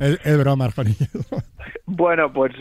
[0.00, 1.06] es, broma, Arjonilla.
[1.86, 2.52] Bueno, pues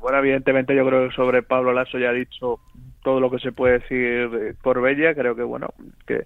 [0.00, 2.60] bueno, evidentemente yo creo que sobre Pablo Lasso ya ha dicho
[3.02, 5.14] todo lo que se puede decir por Bella.
[5.14, 5.68] Creo que bueno,
[6.06, 6.24] que,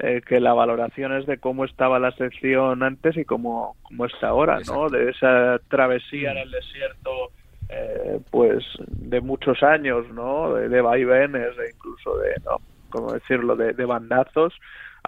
[0.00, 4.28] eh, que la valoración es de cómo estaba la sección antes y cómo, cómo está
[4.28, 4.88] ahora, ¿no?
[4.88, 7.30] De esa travesía en el desierto,
[7.68, 10.54] eh, pues de muchos años, ¿no?
[10.54, 12.60] De, de vaivenes, e incluso de, ¿no?
[12.90, 13.56] ¿Cómo decirlo?
[13.56, 14.54] De, de bandazos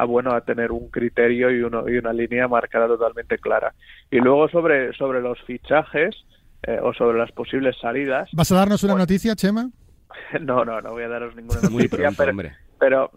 [0.01, 3.75] a bueno a tener un criterio y, uno, y una línea marcada totalmente clara.
[4.11, 6.17] Y luego sobre, sobre los fichajes,
[6.63, 8.29] eh, o sobre las posibles salidas.
[8.33, 9.71] ¿Vas a darnos una noticia, Chema?
[10.41, 12.11] No, no, no voy a daros ninguna noticia.
[12.17, 12.33] pero,
[12.79, 13.11] pero,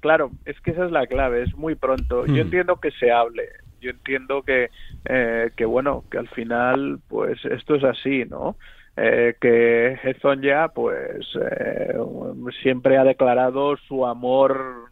[0.00, 2.26] claro, es que esa es la clave, es muy pronto.
[2.26, 2.46] Yo hmm.
[2.46, 3.48] entiendo que se hable,
[3.80, 4.70] yo entiendo que,
[5.04, 8.56] eh, que bueno, que al final, pues esto es así, ¿no?
[8.96, 11.24] Eh, que Hezon ya, pues,
[12.62, 14.90] siempre ha declarado su amor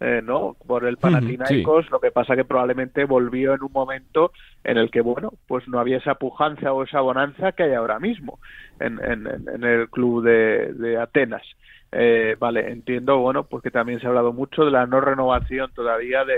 [0.00, 0.56] eh, ¿no?
[0.66, 4.32] por el Panathinaikos, lo que pasa que probablemente volvió en un momento
[4.64, 7.98] en el que, bueno, pues no había esa pujanza o esa bonanza que hay ahora
[7.98, 8.38] mismo
[8.80, 11.42] en, en, el club de, de Atenas.
[11.90, 16.24] Eh, vale, entiendo, bueno, porque también se ha hablado mucho de la no renovación todavía
[16.24, 16.36] de,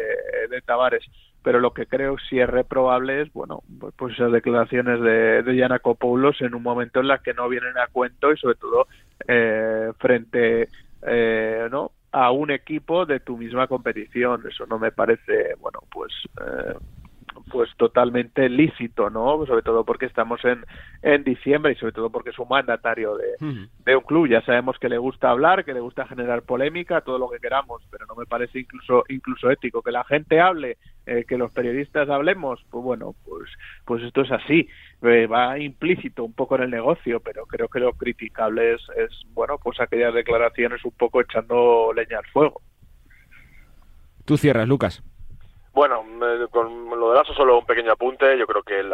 [0.48, 1.04] de Tavares,
[1.42, 5.56] pero lo que creo sí es reprobable es, bueno, pues, pues esas declaraciones de, de
[5.56, 8.86] Yanakopoulos en un momento en las que no vienen a cuento y sobre todo
[9.26, 10.68] eh, frente,
[11.06, 11.92] eh, ¿no?
[12.12, 14.46] A un equipo de tu misma competición.
[14.48, 16.74] Eso no me parece, bueno, pues eh,
[17.51, 19.44] pues totalmente lícito, ¿no?
[19.44, 20.64] Sobre todo porque estamos en,
[21.03, 23.26] en diciembre y sobre todo porque es un mandatario de,
[23.84, 24.28] de, un club.
[24.28, 27.82] Ya sabemos que le gusta hablar, que le gusta generar polémica, todo lo que queramos,
[27.90, 32.09] pero no me parece incluso incluso ético que la gente hable, eh, que los periodistas
[32.09, 32.64] hablemos.
[32.70, 33.51] Pues bueno, pues
[33.84, 34.68] pues esto es así.
[35.03, 39.11] Eh, va implícito un poco en el negocio, pero creo que lo criticable es, es
[39.34, 42.62] bueno, pues aquellas declaraciones un poco echando leña al fuego.
[44.24, 45.03] Tú cierras, Lucas.
[45.81, 46.05] Bueno,
[46.51, 48.37] con lo de Lazo solo un pequeño apunte.
[48.37, 48.93] Yo creo que el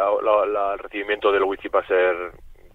[0.79, 2.31] recibimiento del Wifi va a ser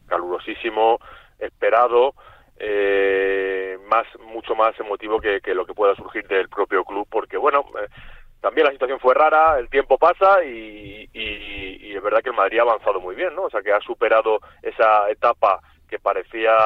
[0.06, 0.98] calurosísimo,
[1.38, 2.12] esperado,
[2.58, 7.64] eh, más mucho más emotivo que, lo que pueda surgir del propio club, porque bueno,
[7.82, 7.88] eh,
[8.42, 12.58] también la situación fue rara, el tiempo pasa y, y, es verdad que el Madrid
[12.58, 13.44] ha avanzado muy bien, ¿no?
[13.44, 15.58] O sea, que ha superado esa etapa
[15.92, 16.56] que parecía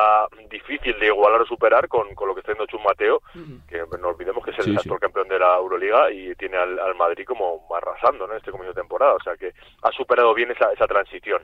[0.49, 3.21] difícil de igualar o superar con, con lo que está haciendo Chus Mateo,
[3.69, 4.77] que no olvidemos que es el Sí, sí.
[4.79, 8.35] actual campeón de la Euroliga y tiene al, al Madrid como arrasando ¿no?
[8.35, 9.53] en este comienzo de temporada, o sea que
[9.83, 11.43] ha superado bien esa, esa transición.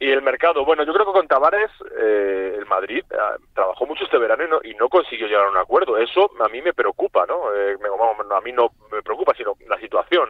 [0.00, 3.16] Y el mercado, bueno, yo creo que con Tavares eh, el Madrid eh,
[3.54, 5.96] trabajó mucho este verano y no, y no consiguió llegar a un acuerdo.
[5.98, 7.54] Eso a mí me preocupa, ¿no?
[7.54, 10.28] Eh, me- vamos, no, a mí no me preocupa, sino la situación,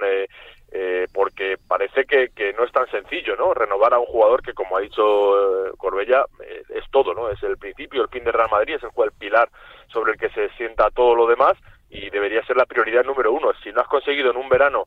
[0.77, 3.55] eh, porque parece que, que no es tan sencillo, ¿no?
[3.55, 7.31] Renovar a un jugador que, como ha dicho eh, Corbella, eh, es todo, ¿no?
[7.31, 9.49] Es el principio, el fin de Real Madrid, es el, el pilar
[9.87, 11.53] sobre el que se sienta todo lo demás
[11.91, 13.53] y debería ser la prioridad número uno.
[13.62, 14.87] Si no has conseguido en un verano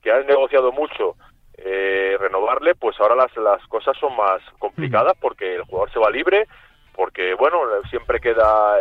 [0.00, 1.16] que has negociado mucho
[1.58, 6.10] eh, renovarle, pues ahora las, las cosas son más complicadas porque el jugador se va
[6.10, 6.46] libre,
[6.94, 7.58] porque bueno,
[7.90, 8.78] siempre queda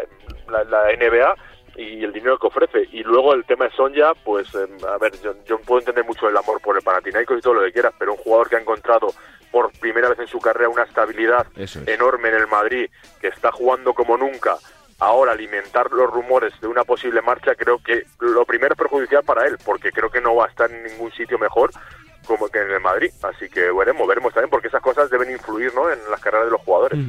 [0.47, 1.35] la, la NBA
[1.75, 2.87] y el dinero que ofrece.
[2.91, 6.27] Y luego el tema de Sonja, pues eh, a ver, yo, yo puedo entender mucho
[6.27, 8.61] el amor por el Panathinaikos y todo lo que quieras, pero un jugador que ha
[8.61, 9.13] encontrado
[9.51, 11.75] por primera vez en su carrera una estabilidad es.
[11.87, 12.89] enorme en el Madrid,
[13.21, 14.57] que está jugando como nunca,
[14.99, 19.45] ahora alimentar los rumores de una posible marcha, creo que lo primero es perjudicial para
[19.45, 21.71] él, porque creo que no va a estar en ningún sitio mejor
[22.25, 23.11] como que en el Madrid.
[23.21, 25.91] Así que veremos, veremos también, porque esas cosas deben influir ¿no?
[25.91, 26.99] en las carreras de los jugadores.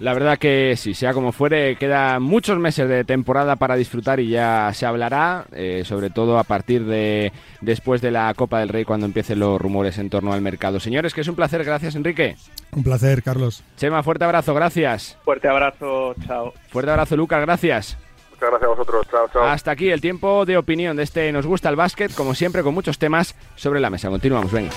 [0.00, 4.28] La verdad que sí, sea como fuere, quedan muchos meses de temporada para disfrutar y
[4.28, 8.84] ya se hablará, eh, sobre todo a partir de después de la Copa del Rey,
[8.84, 10.80] cuando empiecen los rumores en torno al mercado.
[10.80, 12.36] Señores, que es un placer, gracias Enrique.
[12.72, 13.62] Un placer, Carlos.
[13.76, 15.16] Chema, fuerte abrazo, gracias.
[15.24, 16.52] Fuerte abrazo, chao.
[16.70, 17.96] Fuerte abrazo, Lucas, gracias.
[18.30, 19.44] Muchas gracias a vosotros, chao, chao.
[19.44, 22.74] Hasta aquí el tiempo de opinión de este Nos gusta el básquet, como siempre, con
[22.74, 24.08] muchos temas sobre la mesa.
[24.08, 24.72] Continuamos, venga.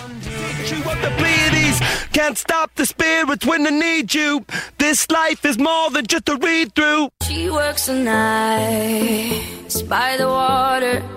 [2.18, 4.44] Can't stop the spirits when they need you.
[4.80, 7.10] This life is more than just a read through.
[7.22, 11.17] She works the nights by the water.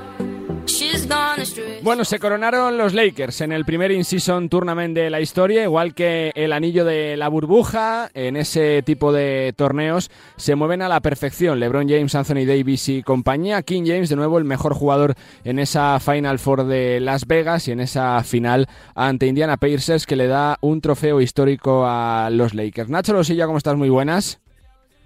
[1.83, 6.31] Bueno, se coronaron los Lakers en el primer in-season tournament de la historia, igual que
[6.35, 8.09] el anillo de la burbuja.
[8.15, 11.59] En ese tipo de torneos se mueven a la perfección.
[11.59, 13.63] LeBron James, Anthony Davis y compañía.
[13.63, 15.15] King James, de nuevo, el mejor jugador
[15.45, 20.17] en esa Final Four de Las Vegas y en esa final ante Indiana Pacers que
[20.17, 22.91] le da un trofeo histórico a los Lakers.
[22.91, 23.77] Nacho Losilla, ¿cómo estás?
[23.77, 24.41] Muy buenas.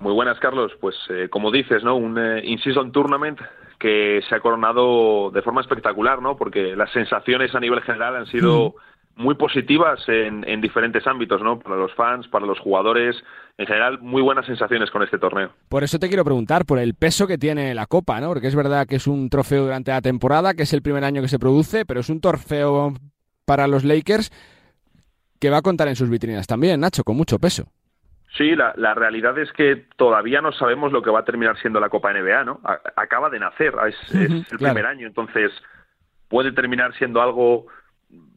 [0.00, 0.72] Muy buenas, Carlos.
[0.80, 1.96] Pues eh, como dices, ¿no?
[1.96, 3.38] Un eh, in-season tournament
[3.84, 6.38] que se ha coronado de forma espectacular, ¿no?
[6.38, 8.76] Porque las sensaciones a nivel general han sido
[9.14, 11.58] muy positivas en, en diferentes ámbitos, ¿no?
[11.58, 13.14] Para los fans, para los jugadores,
[13.58, 15.50] en general, muy buenas sensaciones con este torneo.
[15.68, 18.28] Por eso te quiero preguntar por el peso que tiene la Copa, ¿no?
[18.28, 21.20] Porque es verdad que es un trofeo durante la temporada, que es el primer año
[21.20, 22.94] que se produce, pero es un trofeo
[23.44, 24.30] para los Lakers
[25.38, 27.66] que va a contar en sus vitrinas también, Nacho, con mucho peso.
[28.36, 31.78] Sí, la, la realidad es que todavía no sabemos lo que va a terminar siendo
[31.78, 32.60] la Copa NBA, ¿no?
[32.64, 34.74] A- acaba de nacer, es, es el claro.
[34.74, 35.52] primer año, entonces
[36.28, 37.66] puede terminar siendo algo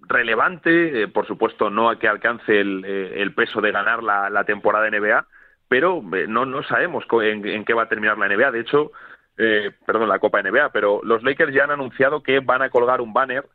[0.07, 4.43] relevante, eh, por supuesto no que alcance el, eh, el peso de ganar la, la
[4.43, 5.25] temporada NBA,
[5.67, 8.51] pero eh, no, no sabemos en, en qué va a terminar la NBA.
[8.51, 8.91] De hecho,
[9.37, 13.01] eh, perdón, la Copa NBA, pero los Lakers ya han anunciado que van a colgar
[13.01, 13.45] un banner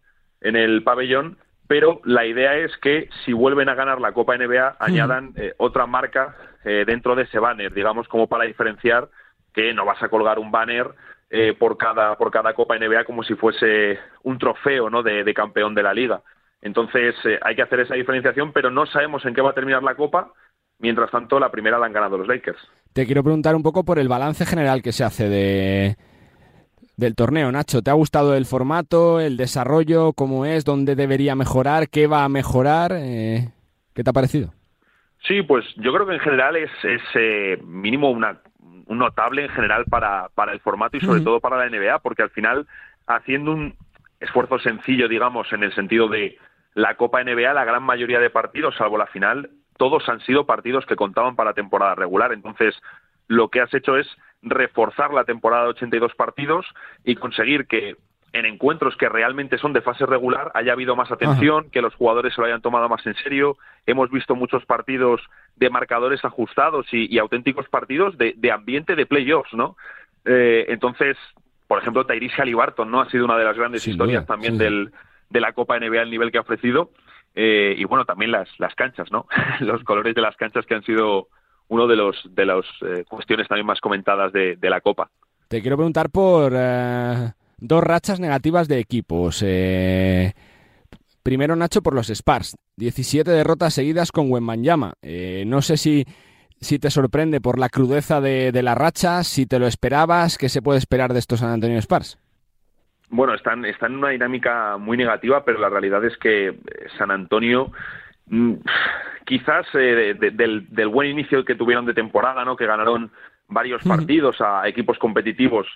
[0.41, 1.39] en el pabellón,
[1.73, 5.87] pero la idea es que si vuelven a ganar la Copa NBA añadan eh, otra
[5.87, 9.09] marca eh, dentro de ese banner, digamos como para diferenciar
[9.55, 10.91] que no vas a colgar un banner
[11.31, 15.03] eh, por cada por cada Copa NBA como si fuese un trofeo, ¿no?
[15.03, 16.21] de, de campeón de la liga.
[16.61, 19.95] Entonces hay que hacer esa diferenciación, pero no sabemos en qué va a terminar la
[19.95, 20.31] Copa.
[20.79, 22.61] Mientras tanto, la primera la han ganado los Lakers.
[22.93, 25.97] Te quiero preguntar un poco por el balance general que se hace de
[27.03, 27.83] del torneo, Nacho.
[27.83, 32.29] ¿Te ha gustado el formato, el desarrollo, cómo es, dónde debería mejorar, qué va a
[32.29, 32.93] mejorar?
[32.95, 33.49] Eh,
[33.95, 34.55] ¿Qué te ha parecido?
[35.27, 38.41] Sí, pues yo creo que en general es, es eh, mínimo una,
[38.87, 42.23] un notable en general para, para el formato y sobre todo para la NBA, porque
[42.23, 42.67] al final,
[43.07, 43.75] haciendo un
[44.21, 46.39] esfuerzo sencillo, digamos, en el sentido de
[46.75, 50.87] la Copa NBA, la gran mayoría de partidos, salvo la final, todos han sido partidos
[50.87, 52.33] que contaban para temporada regular.
[52.33, 52.75] Entonces,
[53.29, 54.07] lo que has hecho es
[54.43, 56.67] reforzar la temporada de 82 partidos
[57.05, 57.97] y conseguir que
[58.33, 62.35] en encuentros que realmente son de fase regular haya habido más atención, que los jugadores
[62.35, 63.59] se lo hayan tomado más en serio.
[63.87, 65.21] Hemos visto muchos partidos
[65.57, 69.77] de marcadores ajustados y, y auténticos partidos de, de ambiente de playoffs, ¿no?
[70.25, 71.17] Eh, entonces,
[71.69, 73.03] por ejemplo, Tyrese Halliburton, ¿no?
[73.03, 74.93] Ha sido una de las grandes Sin historias duda, también del,
[75.29, 76.91] de la Copa NBA, el nivel que ha ofrecido.
[77.35, 79.27] Eh, y bueno, también las, las canchas, ¿no?
[79.61, 81.29] los colores de las canchas que han sido
[81.73, 85.09] uno de los de las eh, cuestiones también más comentadas de, de la Copa.
[85.49, 89.43] Te quiero preguntar por eh, dos rachas negativas de equipos.
[89.43, 90.33] Eh,
[91.23, 92.57] primero, Nacho, por los Spurs.
[92.77, 94.93] 17 derrotas seguidas con Wembanyama.
[95.01, 96.05] Eh, no sé si,
[96.61, 100.51] si te sorprende por la crudeza de, de la racha, si te lo esperabas, ¿qué
[100.51, 102.19] se puede esperar de estos San Antonio Spurs?
[103.09, 106.59] Bueno, están, están en una dinámica muy negativa, pero la realidad es que
[106.99, 107.73] San Antonio
[109.25, 112.57] quizás eh, del, del, buen inicio que tuvieron de temporada, ¿no?
[112.57, 113.11] Que ganaron
[113.49, 115.67] varios partidos a equipos competitivos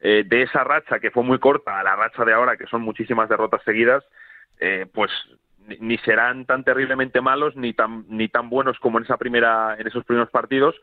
[0.00, 2.82] eh, de esa racha que fue muy corta a la racha de ahora, que son
[2.82, 4.04] muchísimas derrotas seguidas,
[4.60, 5.10] eh, pues
[5.80, 9.86] ni serán tan terriblemente malos ni tan ni tan buenos como en esa primera en
[9.86, 10.76] esos primeros partidos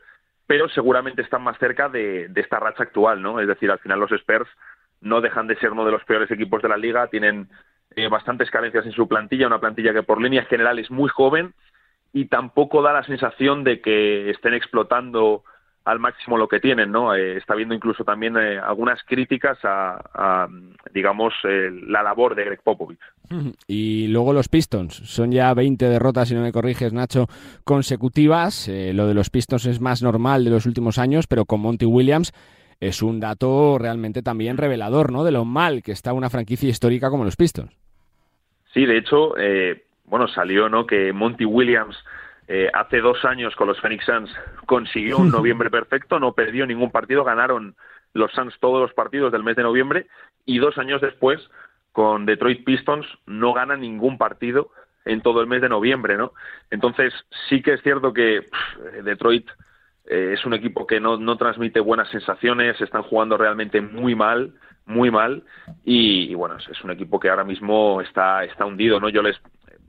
[0.46, 4.12] pero seguramente están más cerca de, esta racha actual no es decir al final los
[4.12, 4.48] Spurs
[5.00, 7.48] no dejan de ser uno de los peores equipos de la liga tienen
[7.96, 11.54] eh, bastantes carencias en su plantilla una plantilla que por línea general es muy joven
[12.12, 15.42] y tampoco da la sensación de que estén explotando
[15.84, 17.14] al máximo lo que tienen, ¿no?
[17.14, 20.48] Eh, está viendo incluso también eh, algunas críticas a,
[20.92, 23.00] digamos, la labor de Greg Popovich.
[23.66, 27.26] Y luego los Pistons, son ya 20 derrotas, si no me corriges, Nacho,
[27.64, 28.68] consecutivas.
[28.68, 31.86] Eh, lo de los Pistons es más normal de los últimos años, pero con Monty
[31.86, 32.32] Williams
[32.80, 35.24] es un dato realmente también revelador, ¿no?
[35.24, 37.83] De lo mal que está una franquicia histórica como los Pistons.
[38.74, 39.34] Sí, de hecho,
[40.04, 40.86] bueno, salió, ¿no?
[40.86, 41.96] Que Monty Williams
[42.46, 44.30] eh, hace dos años con los Phoenix Suns
[44.66, 47.74] consiguió un noviembre perfecto, no perdió ningún partido, ganaron
[48.12, 50.06] los Suns todos los partidos del mes de noviembre
[50.44, 51.40] y dos años después
[51.92, 54.70] con Detroit Pistons no gana ningún partido
[55.04, 56.32] en todo el mes de noviembre, ¿no?
[56.70, 57.14] Entonces
[57.48, 58.46] sí que es cierto que
[59.02, 59.48] Detroit
[60.06, 64.54] eh, es un equipo que no, no transmite buenas sensaciones, están jugando realmente muy mal,
[64.86, 65.42] muy mal
[65.84, 69.08] y, bueno es, un equipo que ahora mismo está está hundido, ¿no?
[69.08, 69.40] Yo les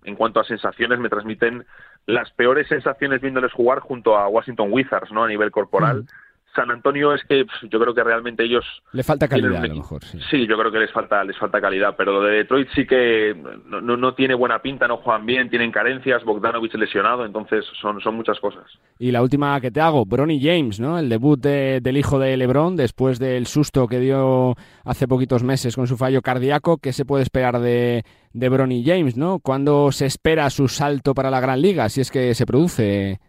[0.04, 1.66] en cuanto a sensaciones me transmiten
[2.06, 5.24] las peores sensaciones viéndoles jugar junto a Washington Wizards, ¿no?
[5.24, 6.04] A nivel corporal.
[6.04, 6.08] Mm.
[6.56, 10.04] San Antonio es que yo creo que realmente ellos le falta calidad a lo mejor
[10.04, 10.48] sí.
[10.48, 13.36] yo creo que les falta les falta calidad pero lo de Detroit sí que
[13.66, 18.16] no, no, tiene buena pinta no juegan bien tienen carencias Bogdanovich lesionado entonces son son
[18.16, 18.64] muchas cosas.
[18.98, 22.76] Y la última que te hago Bronny James no el debut del hijo de LeBron
[22.76, 27.24] después del susto que dio hace poquitos meses con su fallo cardíaco qué se puede
[27.24, 28.04] esperar de
[28.34, 32.12] de Bronny James no cuándo se espera su salto para la gran liga si es
[32.12, 33.20] que se produce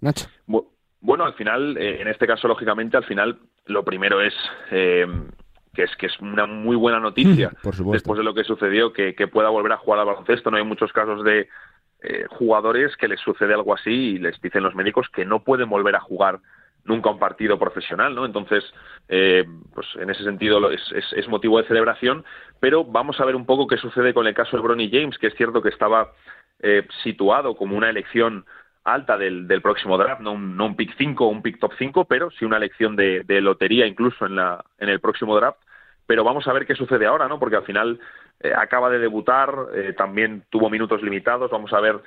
[0.00, 0.68] Nacho bueno,
[1.24, 4.34] al final, eh, en este caso, lógicamente, al final, lo primero es
[4.70, 5.06] eh,
[5.74, 7.52] que es que es una muy buena noticia
[7.92, 10.50] después de lo que sucedió, que, pueda volver a jugar al baloncesto.
[10.50, 11.48] No hay muchos casos de
[12.02, 15.68] eh, jugadores que les sucede algo así y les dicen los médicos que no pueden
[15.68, 16.40] volver a jugar
[16.84, 18.24] nunca un partido profesional, ¿no?
[18.24, 18.64] Entonces,
[19.06, 22.24] pues en ese sentido es, es, motivo de celebración,
[22.60, 25.26] pero vamos a ver un poco qué sucede con el caso de Bronny James, que
[25.26, 26.12] es cierto que estaba
[27.02, 28.46] situado como una elección
[28.92, 31.72] alta del, del próximo draft, no un, no un pick 5 o un pick top
[31.78, 35.58] 5, pero sí una elección de, de, lotería incluso en, la, en el próximo draft.
[36.06, 37.38] Pero vamos a ver qué sucede ahora, ¿no?
[37.38, 38.00] Porque al final
[38.40, 42.00] eh, acaba de debutar, eh, también tuvo minutos limitados, vamos a ver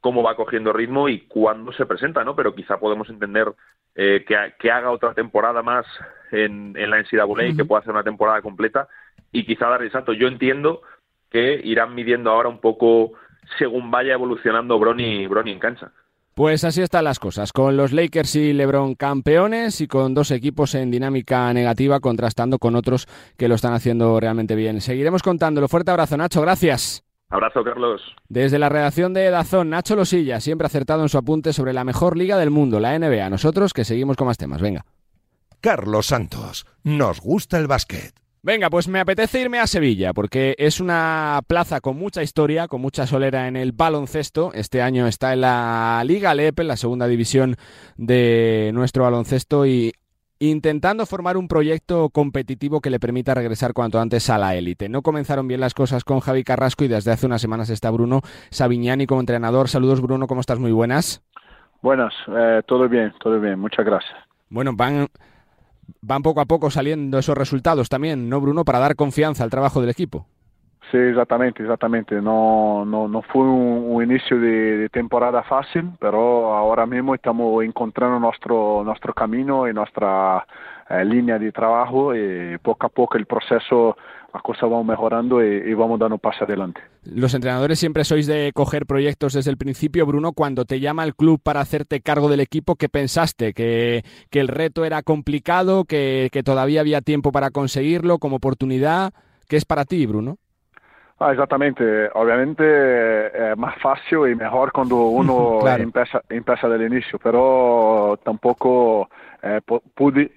[0.00, 2.36] cómo va cogiendo ritmo y cuándo se presenta, ¿no?
[2.36, 3.52] Pero quizá podemos entender
[3.94, 5.86] eh, que, que, haga otra temporada más
[6.30, 8.88] en, en la NCAA, y que pueda hacer una temporada completa
[9.32, 10.12] y quizá dar el salto.
[10.12, 10.82] Yo entiendo
[11.30, 13.14] que irán midiendo ahora un poco
[13.58, 15.92] según vaya evolucionando Brony, Brony en cancha.
[16.36, 20.74] Pues así están las cosas, con los Lakers y LeBron campeones y con dos equipos
[20.74, 23.08] en dinámica negativa contrastando con otros
[23.38, 24.82] que lo están haciendo realmente bien.
[24.82, 25.66] Seguiremos contándolo.
[25.66, 27.02] Fuerte abrazo, Nacho, gracias.
[27.30, 28.02] Abrazo, Carlos.
[28.28, 32.18] Desde la redacción de Dazón, Nacho Losilla, siempre acertado en su apunte sobre la mejor
[32.18, 33.30] liga del mundo, la NBA.
[33.30, 34.60] Nosotros que seguimos con más temas.
[34.60, 34.84] Venga.
[35.62, 38.25] Carlos Santos, nos gusta el básquet.
[38.46, 42.80] Venga, pues me apetece irme a Sevilla, porque es una plaza con mucha historia, con
[42.80, 44.52] mucha solera en el baloncesto.
[44.54, 47.56] Este año está en la Liga LEP, en la segunda división
[47.96, 49.94] de nuestro baloncesto, y
[50.38, 54.88] intentando formar un proyecto competitivo que le permita regresar cuanto antes a la élite.
[54.88, 58.20] No comenzaron bien las cosas con Javi Carrasco y desde hace unas semanas está Bruno
[58.50, 59.66] Savignani como entrenador.
[59.68, 60.60] Saludos Bruno, ¿cómo estás?
[60.60, 61.20] Muy buenas.
[61.82, 64.14] Buenas, eh, todo bien, todo bien, muchas gracias.
[64.48, 65.08] Bueno, van
[66.00, 68.64] van poco a poco saliendo esos resultados también, ¿no, Bruno?
[68.64, 70.26] Para dar confianza al trabajo del equipo.
[70.90, 72.20] Sí, exactamente, exactamente.
[72.22, 78.84] No, no, no fue un, inicio de, temporada fácil, pero ahora mismo estamos encontrando nuestro,
[78.84, 80.46] nuestro camino y nuestra
[80.88, 83.96] eh, línea de trabajo y poco a poco el proceso
[84.36, 86.82] las cosas van mejorando y, vamos dando paso adelante.
[87.04, 90.04] Los entrenadores siempre sois de coger proyectos desde el principio.
[90.04, 93.54] Bruno, cuando te llama el club para hacerte cargo del equipo, ¿qué pensaste?
[93.54, 95.84] ¿Que, que el reto era complicado?
[95.84, 99.14] Que, que, todavía había tiempo para conseguirlo como oportunidad?
[99.48, 100.36] ¿Qué es para ti, Bruno?
[101.18, 102.10] Ah, exactamente.
[102.12, 102.62] Obviamente
[103.28, 109.08] es eh, más fácil y mejor cuando uno empieza, empieza del inicio, pero tampoco
[109.42, 109.62] eh,
[109.94, 110.30] pude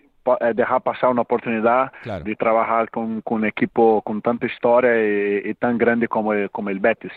[0.54, 1.92] dejar pasar una oportunidad
[2.24, 4.92] de trabajar con, con, un equipo con tanta historia
[5.50, 7.12] y, tan grande como, como el Betis.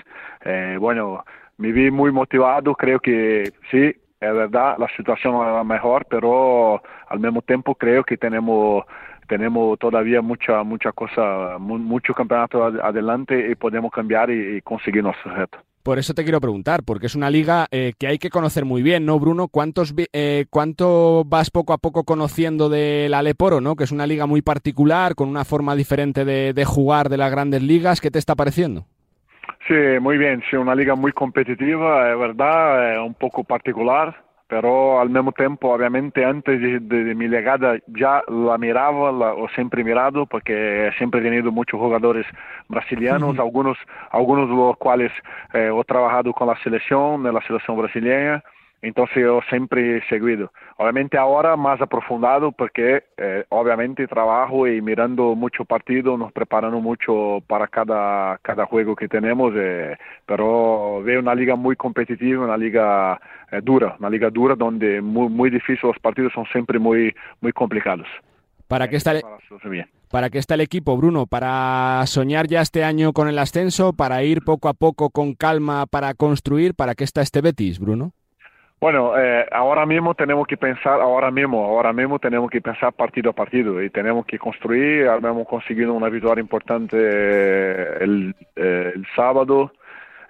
[0.44, 1.24] Eh, bueno,
[1.58, 7.18] me vi muy motivado, creo que sí, es verdad, la situación era mejor, pero al
[7.20, 8.84] mismo tiempo creo que tenemos
[9.28, 15.58] tenemos todavía mucha mucha cosa, mucho campeonato adelante y podemos cambiar y, conseguir nuestro reto.
[15.82, 18.82] Por eso te quiero preguntar, porque es una liga eh, que hay que conocer muy
[18.82, 19.48] bien, ¿no, Bruno?
[19.48, 23.74] ¿Cuántos, eh, ¿Cuánto vas poco a poco conociendo del Aleporo, ¿no?
[23.74, 27.32] Que es una liga muy particular, con una forma diferente de, de jugar de las
[27.32, 28.00] grandes ligas.
[28.00, 28.86] ¿Qué te está pareciendo?
[29.66, 34.16] Sí, muy bien, sí, una liga muy competitiva, es verdad, un poco particular,
[34.52, 39.48] pero al mismo tiempo, obviamente, antes de, de, mi llegada ya la miraba, la, o
[39.48, 42.26] siempre mirado, porque siempre he tenido muchos jugadores
[42.68, 43.78] brasilianos, algunos,
[44.10, 45.10] algunos de los cuales
[45.54, 48.44] eh, he trabajado con la selección, en la selección brasileña,
[48.82, 50.52] entonces yo siempre he seguido.
[50.76, 57.38] Obviamente ahora más aprofundado porque eh, obviamente trabajo y mirando mucho partido, nos preparando mucho
[57.46, 63.20] para cada, cada juego que tenemos, eh, pero veo una liga muy competitiva, una liga
[63.52, 67.52] eh, dura, una liga dura donde muy, muy difícil, los partidos son siempre muy, muy
[67.52, 68.08] complicados.
[68.66, 69.22] ¿Para qué, está el,
[70.10, 71.26] ¿Para qué está el equipo, Bruno?
[71.26, 73.92] ¿Para soñar ya este año con el ascenso?
[73.92, 76.74] ¿Para ir poco a poco con calma para construir?
[76.74, 78.14] ¿Para qué está este Betis, Bruno?
[78.82, 83.30] Bueno, eh, ahora mismo tenemos que pensar, ahora mismo, ahora mismo tenemos que pensar partido
[83.30, 85.06] a partido y tenemos que construir.
[85.06, 89.70] Hemos conseguido una victoria importante el, eh, el sábado,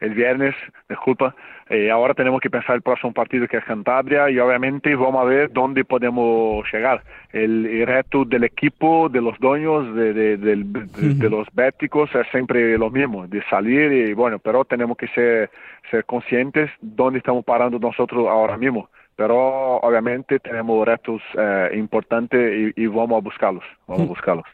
[0.01, 0.55] el viernes,
[0.87, 1.35] disculpa.
[1.73, 5.25] Eh, ahora tenemos que pensar el próximo partido que es Cantabria y obviamente vamos a
[5.25, 7.03] ver dónde podemos llegar.
[7.33, 12.27] El, el reto del equipo, de los dueños, de, de, de, de, los béticos es
[12.31, 15.51] siempre lo mismo, de salir y bueno, pero tenemos que ser,
[15.91, 18.91] ser conscientes dónde estamos parando nosotros ahora mismo.
[19.17, 24.45] Pero obviamente tenemos retos eh, importantes y, y, vamos a buscarlos, vamos a buscarlos.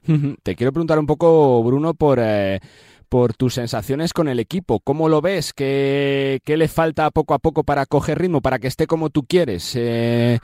[0.45, 2.21] Te quiero preguntar un poco, Bruno, por...
[2.21, 2.61] Eh
[3.09, 4.81] por tus sensaciones con el equipo.
[4.81, 5.53] ¿Cómo lo ves?
[5.53, 9.25] ¿Qué, qué le falta poco a poco para coger ritmo, para que esté como tú
[9.25, 9.75] quieres?
[9.77, 10.39] Eh,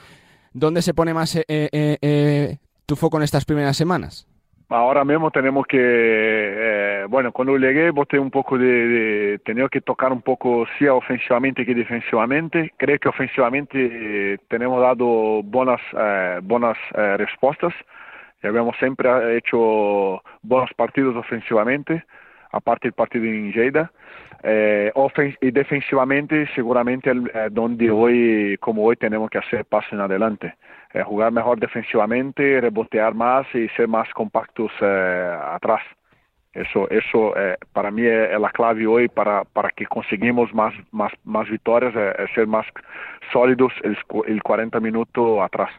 [0.52, 2.56] ¿Dónde se pone más eh, eh, eh,
[2.86, 4.26] tu foco en estas primeras semanas?
[4.70, 9.82] Ahora mismo tenemos que, eh, bueno, cuando llegué boté un poco de, de tener que
[9.82, 12.72] tocar un poco, sí, ofensivamente que defensivamente.
[12.78, 16.78] Creo que ofensivamente eh, tenemos dado buenas, eh, buenas
[17.18, 17.74] respuestas.
[18.42, 22.04] Habíamos siempre hecho buenos partidos ofensivamente
[22.54, 23.90] aparte del partido en Lleida.
[25.40, 30.54] Y defensivamente seguramente eh, donde hoy, como hoy, tenemos que hacer pasos en adelante.
[30.94, 35.82] Eh, jugar mejor defensivamente, rebotear más y ser más compactos eh, atrás.
[36.52, 41.12] Eso, eso eh, para mí es, la clave hoy para, para que conseguimos más, más,
[41.24, 41.92] más victorias,
[42.32, 42.64] ser más
[43.32, 43.98] sólidos el,
[44.28, 45.70] el 40 minutos atrás.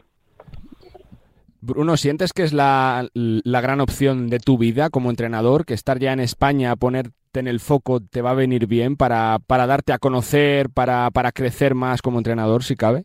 [1.66, 5.64] Bruno, ¿sientes que es la, la, gran opción de tu vida como entrenador?
[5.64, 9.38] Que estar ya en España, ponerte en el foco, te va a venir bien para,
[9.44, 13.04] para darte a conocer, para, para crecer más como entrenador, si cabe?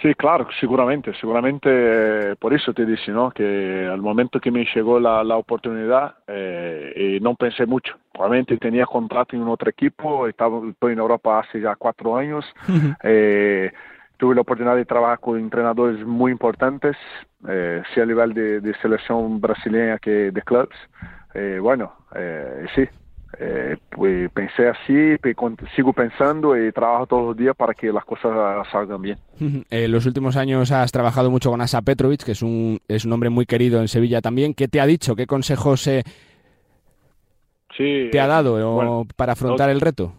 [0.00, 3.30] Sí, claro, seguramente, seguramente por eso te dice, ¿no?
[3.32, 7.96] Que al momento que me llegó la, la oportunidad, eh, y no pensé mucho.
[8.16, 12.46] Obviamente tenía contrato en otro equipo, estaba, estoy en Europa hace ya cuatro años.
[13.02, 13.70] eh,
[14.20, 16.96] tuve la oportunidad de trabajar con entrenadores muy importantes,
[17.48, 20.76] eh, sea a nivel de, de, selección brasileña que de clubs.
[21.34, 22.82] Eh, bueno, eh, sí,
[23.38, 25.16] eh, pues pensé así,
[25.76, 28.32] sigo pensando y trabajo todos los días para que las cosas
[28.70, 29.18] salgan bien.
[29.38, 33.12] En los últimos años has trabajado mucho con Asa Petrovic, que es un, es un
[33.12, 34.52] hombre muy querido en Sevilla también.
[34.52, 35.14] ¿Qué te ha dicho?
[35.14, 36.02] ¿Qué consejos eh,
[37.76, 40.12] sí, te ha dado bueno, para afrontar no, el reto?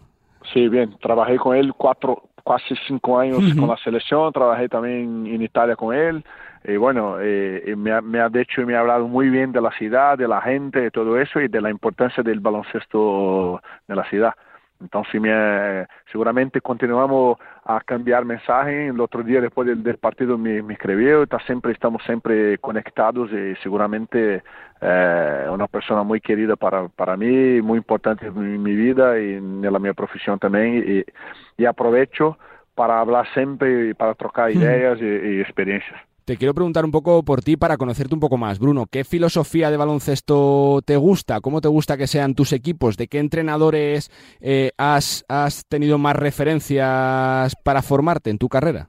[0.52, 3.58] Sí, bien, trabajé con él cuatro, casi cinco años uh -huh.
[3.60, 6.24] con la selección, trabajé también en Italia con él,
[6.64, 9.60] y bueno, eh, me, ha, me, ha, dicho y me ha hablado muy bien de
[9.60, 13.96] la ciudad, de la gente, de todo eso y de la importancia del baloncesto de
[13.96, 14.34] la ciudad.
[14.82, 18.90] Entonces, me, seguramente continuamos a cambiar mensajes.
[18.90, 21.22] El otro día, después del, del partido, me, me, escribió.
[21.22, 24.42] Está siempre, estamos siempre conectados y seguramente
[24.80, 29.62] eh, una persona muy querida para, para mí, muy importante en mi vida y en
[29.62, 30.84] la mi profesión también.
[30.86, 32.36] Y, y aprovecho
[32.74, 36.11] para hablar siempre y para trocar ideas y, y experiencias.
[36.24, 38.86] Te quiero preguntar un poco por ti para conocerte un poco más, Bruno.
[38.88, 41.40] ¿Qué filosofía de baloncesto te gusta?
[41.40, 42.96] ¿Cómo te gusta que sean tus equipos?
[42.96, 44.08] ¿De qué entrenadores
[44.40, 48.86] eh, has, has, tenido más referencias para formarte en tu carrera?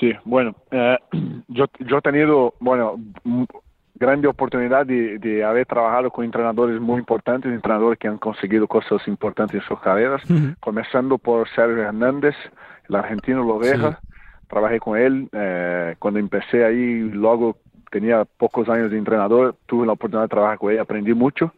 [0.00, 0.98] Sí, bueno, eh,
[1.48, 2.96] yo, yo he tenido, bueno,
[3.94, 9.06] grande oportunidad de, de, haber trabajado con entrenadores muy importantes, entrenadores que han conseguido cosas
[9.06, 10.56] importantes en sus carreras, uh -huh.
[10.58, 12.34] comenzando por Sergio Hernández,
[12.88, 14.00] el argentino lo deja.
[14.00, 14.15] Sí
[14.48, 15.28] trabajé con él.
[15.32, 17.56] Eh, cuando empecé ahí, luego
[17.90, 21.52] tenía pocos años de entrenador, tuve la oportunidad de trabajar con él, aprendí mucho,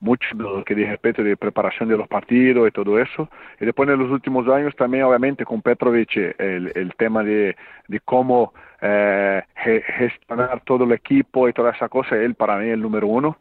[0.00, 3.28] mucho de lo que de respeto de preparación de los partidos y todo eso.
[3.60, 7.56] Y después en los últimos años también, obviamente, con Petrovic, el, el tema de,
[7.88, 12.74] de cómo eh, gestionar todo el equipo y toda esa cosa, él para mí es
[12.74, 13.38] el número uno.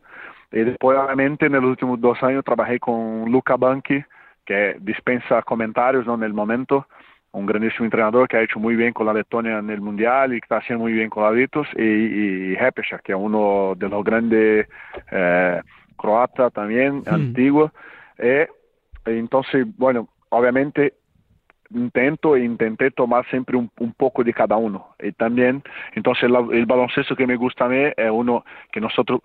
[0.52, 4.04] Y después, obviamente, en los últimos dos años trabajé con Luca Banchi,
[4.46, 6.16] que dispensa comentarios ¿no?
[6.16, 6.88] en el momento
[7.34, 10.40] un grandísimo entrenador que ha hecho muy bien con la Letonia en el Mundial y
[10.40, 14.04] que está haciendo muy bien con la Vitos, y, y que es uno de los
[14.04, 14.68] grandes
[15.12, 15.62] eh,
[15.98, 17.72] croatas también, antiguo.
[18.18, 18.48] Eh,
[19.06, 20.94] entonces, bueno, obviamente
[21.74, 24.96] intento e intenté tomar siempre un, un, poco de cada uno.
[25.00, 25.64] Y también,
[25.94, 29.22] entonces el baloncesto que me gusta a mí es uno que nosotros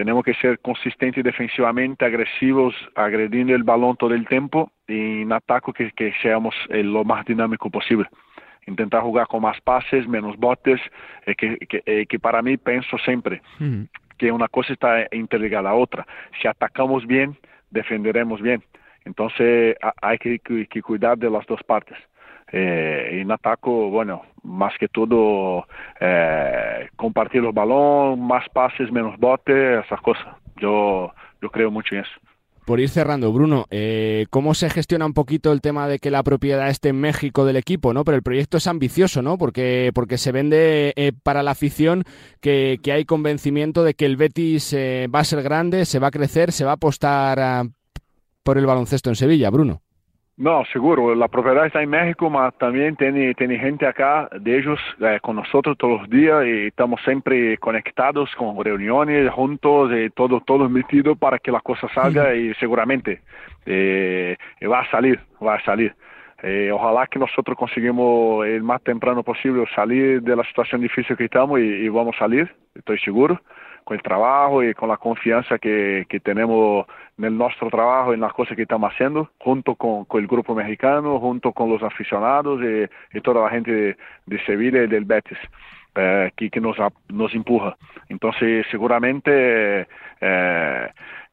[0.00, 5.74] tenemos que ser consistentes defensivamente, agresivos, agrediendo el balón todo el tiempo y en ataque
[5.74, 8.08] que, que seamos eh, lo más dinámico posible.
[8.66, 10.80] Intentar jugar con más pases, menos botes,
[11.26, 13.42] eh, que, que, eh, que, para mí pienso siempre
[14.16, 16.06] que una cosa está interligada a la otra.
[16.40, 17.36] Si atacamos bien,
[17.68, 18.62] defenderemos bien.
[19.04, 21.98] Entonces hay que cuidar de las dos partes.
[22.52, 25.66] Eh, en ataco, bueno, más que todo
[26.00, 30.34] eh, compartir los balón, más pases, menos bote, esas cosas.
[30.56, 32.20] Yo, yo creo mucho en eso.
[32.70, 36.22] Por ir cerrando, Bruno, eh, ¿cómo se gestiona un poquito el tema de que la
[36.22, 38.04] propiedad esté en México del equipo, no?
[38.04, 39.38] Pero el proyecto es ambicioso, ¿no?
[39.38, 42.04] Porque, porque se vende eh, para la afición
[42.40, 46.12] que, hay convencimiento de que el Betis eh, va a ser grande, se va a
[46.12, 47.64] crecer, se va a apostar a,
[48.44, 49.80] por el baloncesto en Sevilla, Bruno.
[50.40, 51.14] No, seguro.
[51.14, 55.36] La propiedad está en México, pero también tiene, tiene gente acá de ellos eh, con
[55.36, 61.14] nosotros todos los días y estamos siempre conectados con reuniones juntos y todo, todo metido
[61.14, 63.20] para que la cosa salga y seguramente
[63.66, 65.94] eh, va a salir, va a salir.
[66.42, 71.26] Eh, ojalá que nosotros conseguimos el más temprano posible salir de la situación difícil que
[71.26, 73.38] estamos y, y vamos a salir, estoy seguro
[73.96, 76.86] el trabajo y con la confianza que, que tenemos
[77.18, 81.18] en nuestro trabajo, en las cosas que estamos haciendo, junto con, con el grupo mexicano,
[81.18, 82.60] junto con los aficionados
[83.12, 83.96] y, toda la gente de,
[84.26, 85.38] de, Sevilla y del Betis.
[85.96, 86.76] Eh, que, que nos,
[87.08, 87.76] nos empuja.
[88.08, 89.88] Entonces, seguramente
[90.20, 90.88] eh,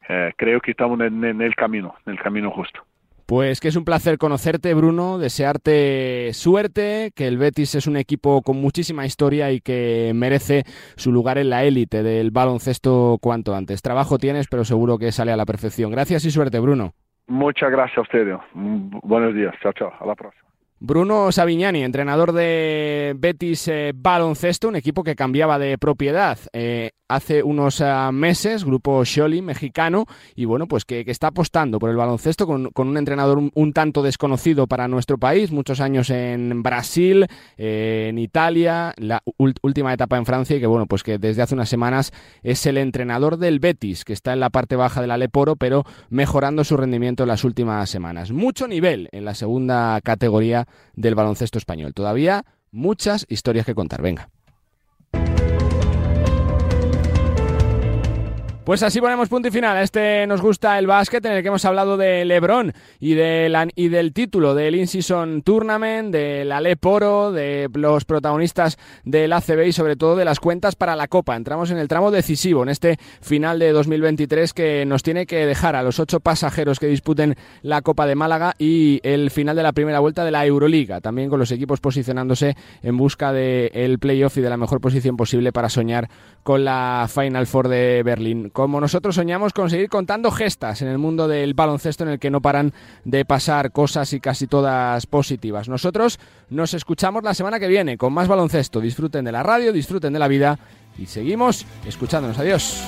[0.08, 2.87] eh, creo que estamos en el camino, en el camino justo.
[3.28, 8.40] Pues que es un placer conocerte, Bruno, desearte suerte, que el Betis es un equipo
[8.40, 10.62] con muchísima historia y que merece
[10.96, 13.82] su lugar en la élite del baloncesto cuanto antes.
[13.82, 15.90] Trabajo tienes, pero seguro que sale a la perfección.
[15.90, 16.94] Gracias y suerte, Bruno.
[17.26, 18.38] Muchas gracias a ustedes.
[18.54, 19.54] Buenos días.
[19.62, 19.92] Chao, chao.
[20.00, 20.47] A la próxima.
[20.80, 27.42] Bruno Savignani, entrenador de Betis eh, Baloncesto, un equipo que cambiaba de propiedad eh, hace
[27.42, 30.06] unos uh, meses, grupo Sholi mexicano,
[30.36, 33.72] y bueno, pues que, que está apostando por el baloncesto con, con un entrenador un,
[33.72, 37.26] tanto desconocido para nuestro país, muchos años en Brasil,
[37.56, 41.54] eh, en Italia, la última etapa en Francia, y que bueno, pues que desde hace
[41.54, 45.56] unas semanas es el entrenador del Betis, que está en la parte baja del Aleporo,
[45.56, 48.32] pero mejorando su rendimiento en las últimas semanas.
[48.32, 51.94] Mucho nivel en la segunda categoría del baloncesto español.
[51.94, 54.02] Todavía muchas historias que contar.
[54.02, 54.30] Venga.
[58.68, 59.82] Pues así ponemos punto y final.
[59.82, 63.88] Este nos gusta el básquet en el que hemos hablado de LeBron y, de y
[63.88, 69.96] del título del In-Season Tournament, del Alep Oro, de los protagonistas del ACB y sobre
[69.96, 71.34] todo de las cuentas para la Copa.
[71.34, 75.74] Entramos en el tramo decisivo en este final de 2023 que nos tiene que dejar
[75.74, 79.72] a los ocho pasajeros que disputen la Copa de Málaga y el final de la
[79.72, 81.00] primera vuelta de la Euroliga.
[81.00, 85.16] También con los equipos posicionándose en busca del el playoff y de la mejor posición
[85.16, 86.10] posible para soñar
[86.42, 90.98] con la Final Four de Berlín como nosotros soñamos con seguir contando gestas en el
[90.98, 92.72] mundo del baloncesto en el que no paran
[93.04, 95.68] de pasar cosas y casi todas positivas.
[95.68, 96.18] Nosotros
[96.50, 98.80] nos escuchamos la semana que viene con más baloncesto.
[98.80, 100.58] Disfruten de la radio, disfruten de la vida
[100.98, 102.36] y seguimos escuchándonos.
[102.36, 102.82] Adiós.